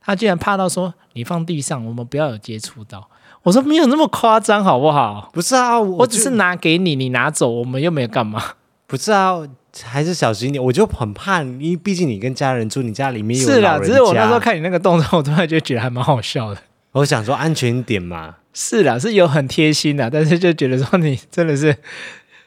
[0.00, 3.08] 他竟然怕到说：“你放地上，我们不要有接触到。”
[3.42, 8.40] 我说：“没有那么夸张，好不好？”不是啊，我，我只是拿给你，你拿走，我们又没有干嘛。
[8.86, 9.40] 不是啊，
[9.82, 10.62] 还是小心一点。
[10.62, 13.40] 我就很怕，因为毕竟你跟家人住，你家里面。
[13.40, 16.60] 是啦，只是我那时候看你那个动作，我突然就觉得还蛮好笑的。
[16.92, 18.36] 我想说安全一点嘛。
[18.52, 21.76] 是啦，是有很贴心的， 但是就觉得说你真的是。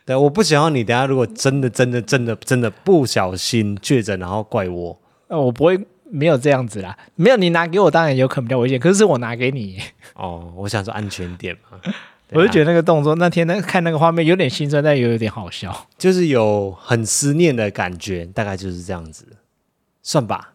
[0.05, 4.99] 对，我不想要你等下如果真的真的真的真的不小心确诊，然后怪我。
[5.27, 5.79] 呃，我不会
[6.11, 8.79] 没有这样子啦，没有你拿给我，当然有可能比较危险。
[8.79, 9.79] 可是，是我拿给你。
[10.13, 11.79] 哦，我想说安全点嘛。
[12.33, 19.25] 我就觉得那个动作，那天那看那个画面有点心酸，但又有点好笑，就是有很思念的感觉，大概就是这样子，
[20.03, 20.53] 算吧。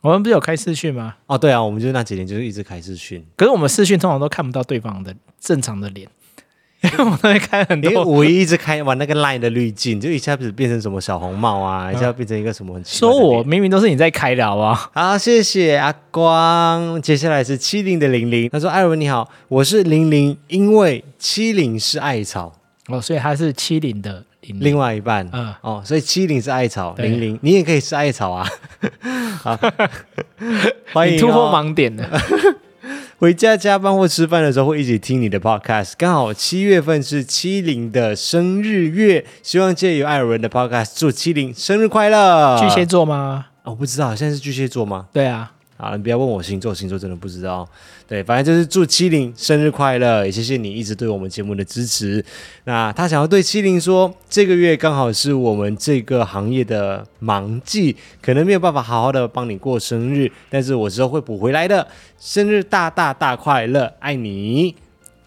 [0.00, 1.16] 我们不是有开视讯吗？
[1.26, 3.24] 哦，对啊，我们就那几天就是一直开视讯。
[3.36, 6.08] 可是我们视讯通常都看不到对方的正常的脸。
[6.80, 13.10] 因为我都会开很多，因为我一直开玩那个 line 的滤镜，就一下子变成什么小红帽啊，嗯、一下变成一个什么很奇怪。
[13.10, 14.88] 说我明明都是你在开的，好不好？
[14.94, 17.02] 好，谢谢阿光。
[17.02, 22.54] 接下来是七零的零零，他说：“艾文你好，我是零零，因为七零是艾草
[22.86, 24.24] 哦，所以他是七零的
[24.58, 28.48] 另外一半，嗯，哦，所以七零是艾草，零零你也可以是艾草啊。
[29.42, 29.58] 好，
[30.92, 32.08] 欢迎、哦、突破盲点的。
[33.18, 42.56] 回家加班或吃饭的时候会一起听你的 podcast，刚好七月份是七零的生日月，希望借由艾尔文的 podcast 祝七零生日快乐。
[42.60, 43.46] 巨蟹座吗？
[43.64, 45.06] 我不知道，现在是巨蟹座吗？
[45.12, 45.52] 对啊。
[45.80, 47.66] 好，你不要问我星座，星座真的不知道。
[48.08, 52.24] 对，反正就是祝七零生日快乐，也谢谢你一直对我们节目的支持。
[52.64, 61.86] 那他想要对七零说，这个月刚好是我们这个行业的忙季，可能没有办法好好的帮你过生日，但是我之后会补回来的。
[62.18, 64.74] 生日大大大快乐，爱你，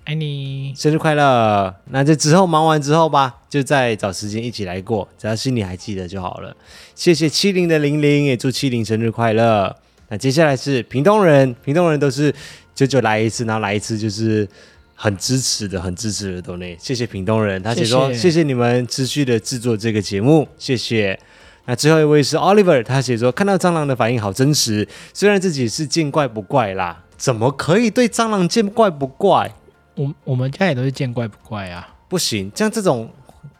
[0.03, 1.73] 爱你，生日快乐。
[1.91, 6.53] 那这之后忙完之后吧，就再找时间一起来过，只要心里还记得就好了。
[6.93, 9.77] 谢谢七零的零零，也祝七零生日快乐。
[10.11, 12.35] 那接下来是屏东人，屏东人都是
[12.75, 14.45] 久久来一次，然后来一次就是
[14.93, 16.77] 很支持的，很支持的都内。
[16.77, 21.17] 谢谢屏东人，他写说谢谢，你们持续的制作这个节目，谢谢。
[21.63, 29.49] 那最后一位是 Oliver，他写说看到蟑螂的反应好真实，虽然自己是见怪不怪啦，怎么可以对蟑螂见怪不怪？
[29.95, 33.09] 我我们家也都是见怪不怪啊，不行，像这种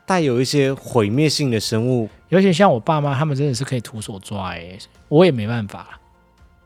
[0.06, 4.78] 带有一些毁灭性的生物，尤其像我爸妈他们真的是可以徒手抓，哎，
[5.08, 6.01] 我也没办法。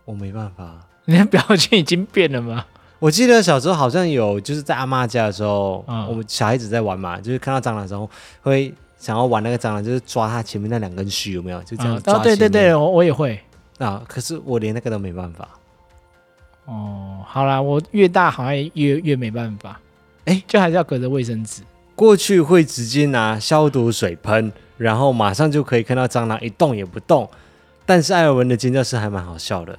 [0.05, 2.65] 我没办法，你的表情已经变了吗？
[2.99, 8.09] 我记得小时候好像有，就是在阿妈家的时候，嗯、我们小孩子在玩嘛，就是看到蟑螂的时候
[8.41, 11.61] 会想要玩那个蟑螂，就是抓它前面那两根须，有没有？
[11.63, 12.15] 就这样抓、嗯。
[12.15, 13.39] 哦，对对对，我我也会
[13.77, 15.49] 啊，可是我连那个都没办法。
[16.65, 19.79] 哦，好啦，我越大好像越越没办法。
[20.25, 21.61] 哎，就还是要隔着卫生纸。
[21.95, 27.29] 过去会直接拿消毒水喷，然后马上就可以看到蟑螂一动也不动。
[27.85, 29.77] 但是艾尔文的尖叫声还蛮好笑的。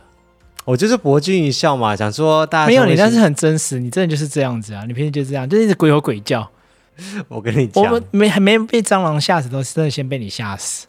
[0.66, 4.84] 我就是博君一笑嘛，想说大家没有你，但是很真实，你真的就是这样子啊！
[4.86, 6.46] 你平时就这样，就一直鬼吼鬼叫。
[7.28, 10.88] 我跟你讲，我们没还没被蟑螂吓死，都是真的先被你吓死。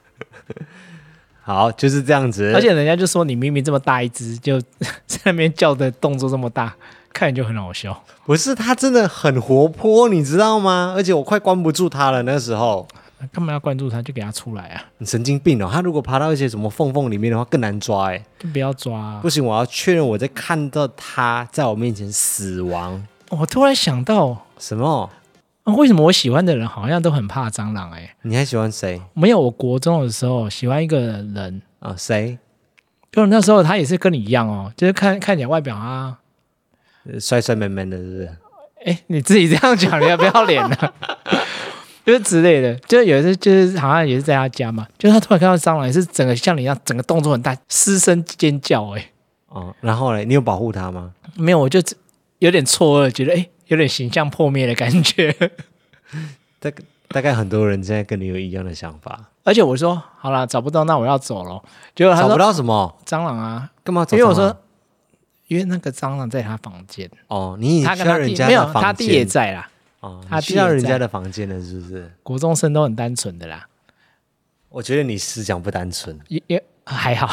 [1.44, 2.52] 好，就是这样子。
[2.56, 4.60] 而且人家就说你明明这么大一只，就
[5.06, 6.76] 在那边叫的动作这么大，
[7.14, 8.04] 看着就很好笑。
[8.26, 10.94] 不是，它真的很活泼，你知道吗？
[10.98, 12.88] 而且我快关不住它了，那时候。
[13.32, 14.02] 干嘛要关注它？
[14.02, 14.86] 就给它出来啊！
[15.00, 15.70] 你神经病哦！
[15.72, 18.24] 它如果爬到一些什么缝缝里面的话，更难抓哎。
[18.38, 19.20] 就不要抓啊。
[19.22, 23.06] 不行，我要确认我在看到它在我面前死亡。
[23.30, 25.10] 我突然想到什么？
[25.64, 27.92] 啊，为什么我喜欢的人好像都很怕蟑螂？
[27.92, 29.02] 哎，你还喜欢谁？
[29.14, 32.38] 没有，我国中的时候喜欢一个人啊，谁？
[33.12, 36.20] 就那时候他也是跟你一样哦，就是看看起来外表啊，
[37.20, 38.30] 帅帅 man man 的，是不是？
[38.86, 40.78] 哎，你自己这样讲，你要不要脸呢？
[42.08, 49.12] 就是之类的，就是有一次，就是好像也是在他家嘛，就是他突然看到蟑螂，也是整个像你一样，整个动作很大，失声尖叫，哎，
[49.50, 51.12] 哦，然后嘞，你有保护他吗？
[51.36, 51.82] 没有，我就
[52.40, 55.36] 有点错愕，觉得哎，有点形象破灭的感觉。
[56.62, 56.72] 大
[57.10, 61.62] 大概很多人现在跟你有一样的想法，而且我说好了，找不到，那我要走了。
[61.94, 63.70] 结果他找不到什么蟑螂啊？
[63.84, 64.16] 干嘛走？
[64.16, 64.56] 因为我说，
[65.48, 67.12] 因为那个蟑螂在他房间。
[67.28, 69.70] 哦，你他跟他弟没有，他弟也在啦。
[70.00, 72.12] 哦，他去到人家的房间了，是不是？
[72.24, 73.68] 国中生都很单纯的啦。
[74.70, 77.28] 我觉得你思想不单纯，也也还好。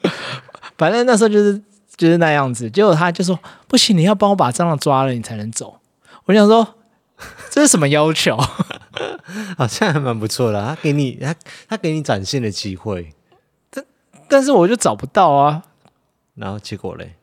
[0.78, 1.60] 反正那时候就是
[1.96, 2.70] 就是那样子。
[2.70, 5.80] 结果他就说：“不行，你要帮我把蟑螂抓了，你才能走。”
[6.26, 6.76] 我想说，
[7.50, 8.36] 这是什么要求？
[9.56, 10.64] 好像还蛮不错的。
[10.64, 11.34] 他给你他
[11.68, 13.12] 他给你展现的机会，
[13.70, 13.84] 但
[14.28, 15.64] 但是我就找不到啊。
[16.34, 17.14] 然后结果嘞？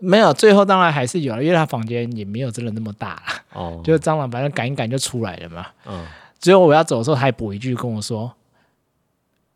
[0.00, 3.22] 没有，最后当然还是有了，因为他房间也没有真的那么大了。
[3.52, 5.66] 哦， 就是蟑螂，反正赶一赶就出来了嘛。
[5.86, 6.04] 嗯，
[6.38, 8.32] 最后我要走的时候，他还补一句跟我说：“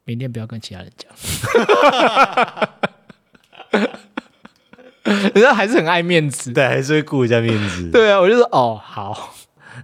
[0.05, 1.11] 明天不要跟其他人讲。”
[5.05, 7.91] 人家还是很爱面子，对，还是会顾一下面子。
[7.93, 9.35] 对啊，我就说哦好。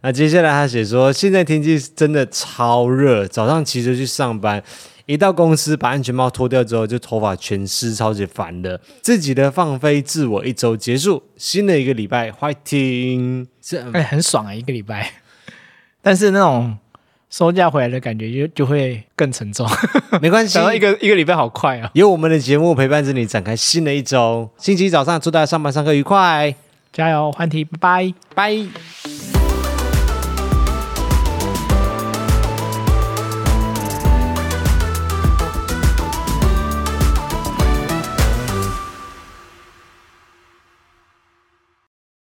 [0.03, 4.63] 那接下来他写说，现在天气真的超热，早上骑车去上班。
[5.09, 8.79] 一到公司，把安全帽脱掉之后，就头发全湿，超级烦的。
[9.01, 13.47] 自己的放飞自我一周结束，新的一个礼拜，fighting，
[13.95, 15.11] 哎，很爽啊，一个礼拜。
[16.03, 16.77] 但是那种
[17.31, 19.67] 收假回来的感觉就就会更沉重。
[20.21, 21.91] 没关系， 想到一个一个礼拜好快啊！
[21.95, 24.51] 有我们的节目陪伴着你，展开新的一周。
[24.59, 26.55] 星期一早上，祝大家上班上课愉快，
[26.93, 29.38] 加油，欢提，拜拜，拜。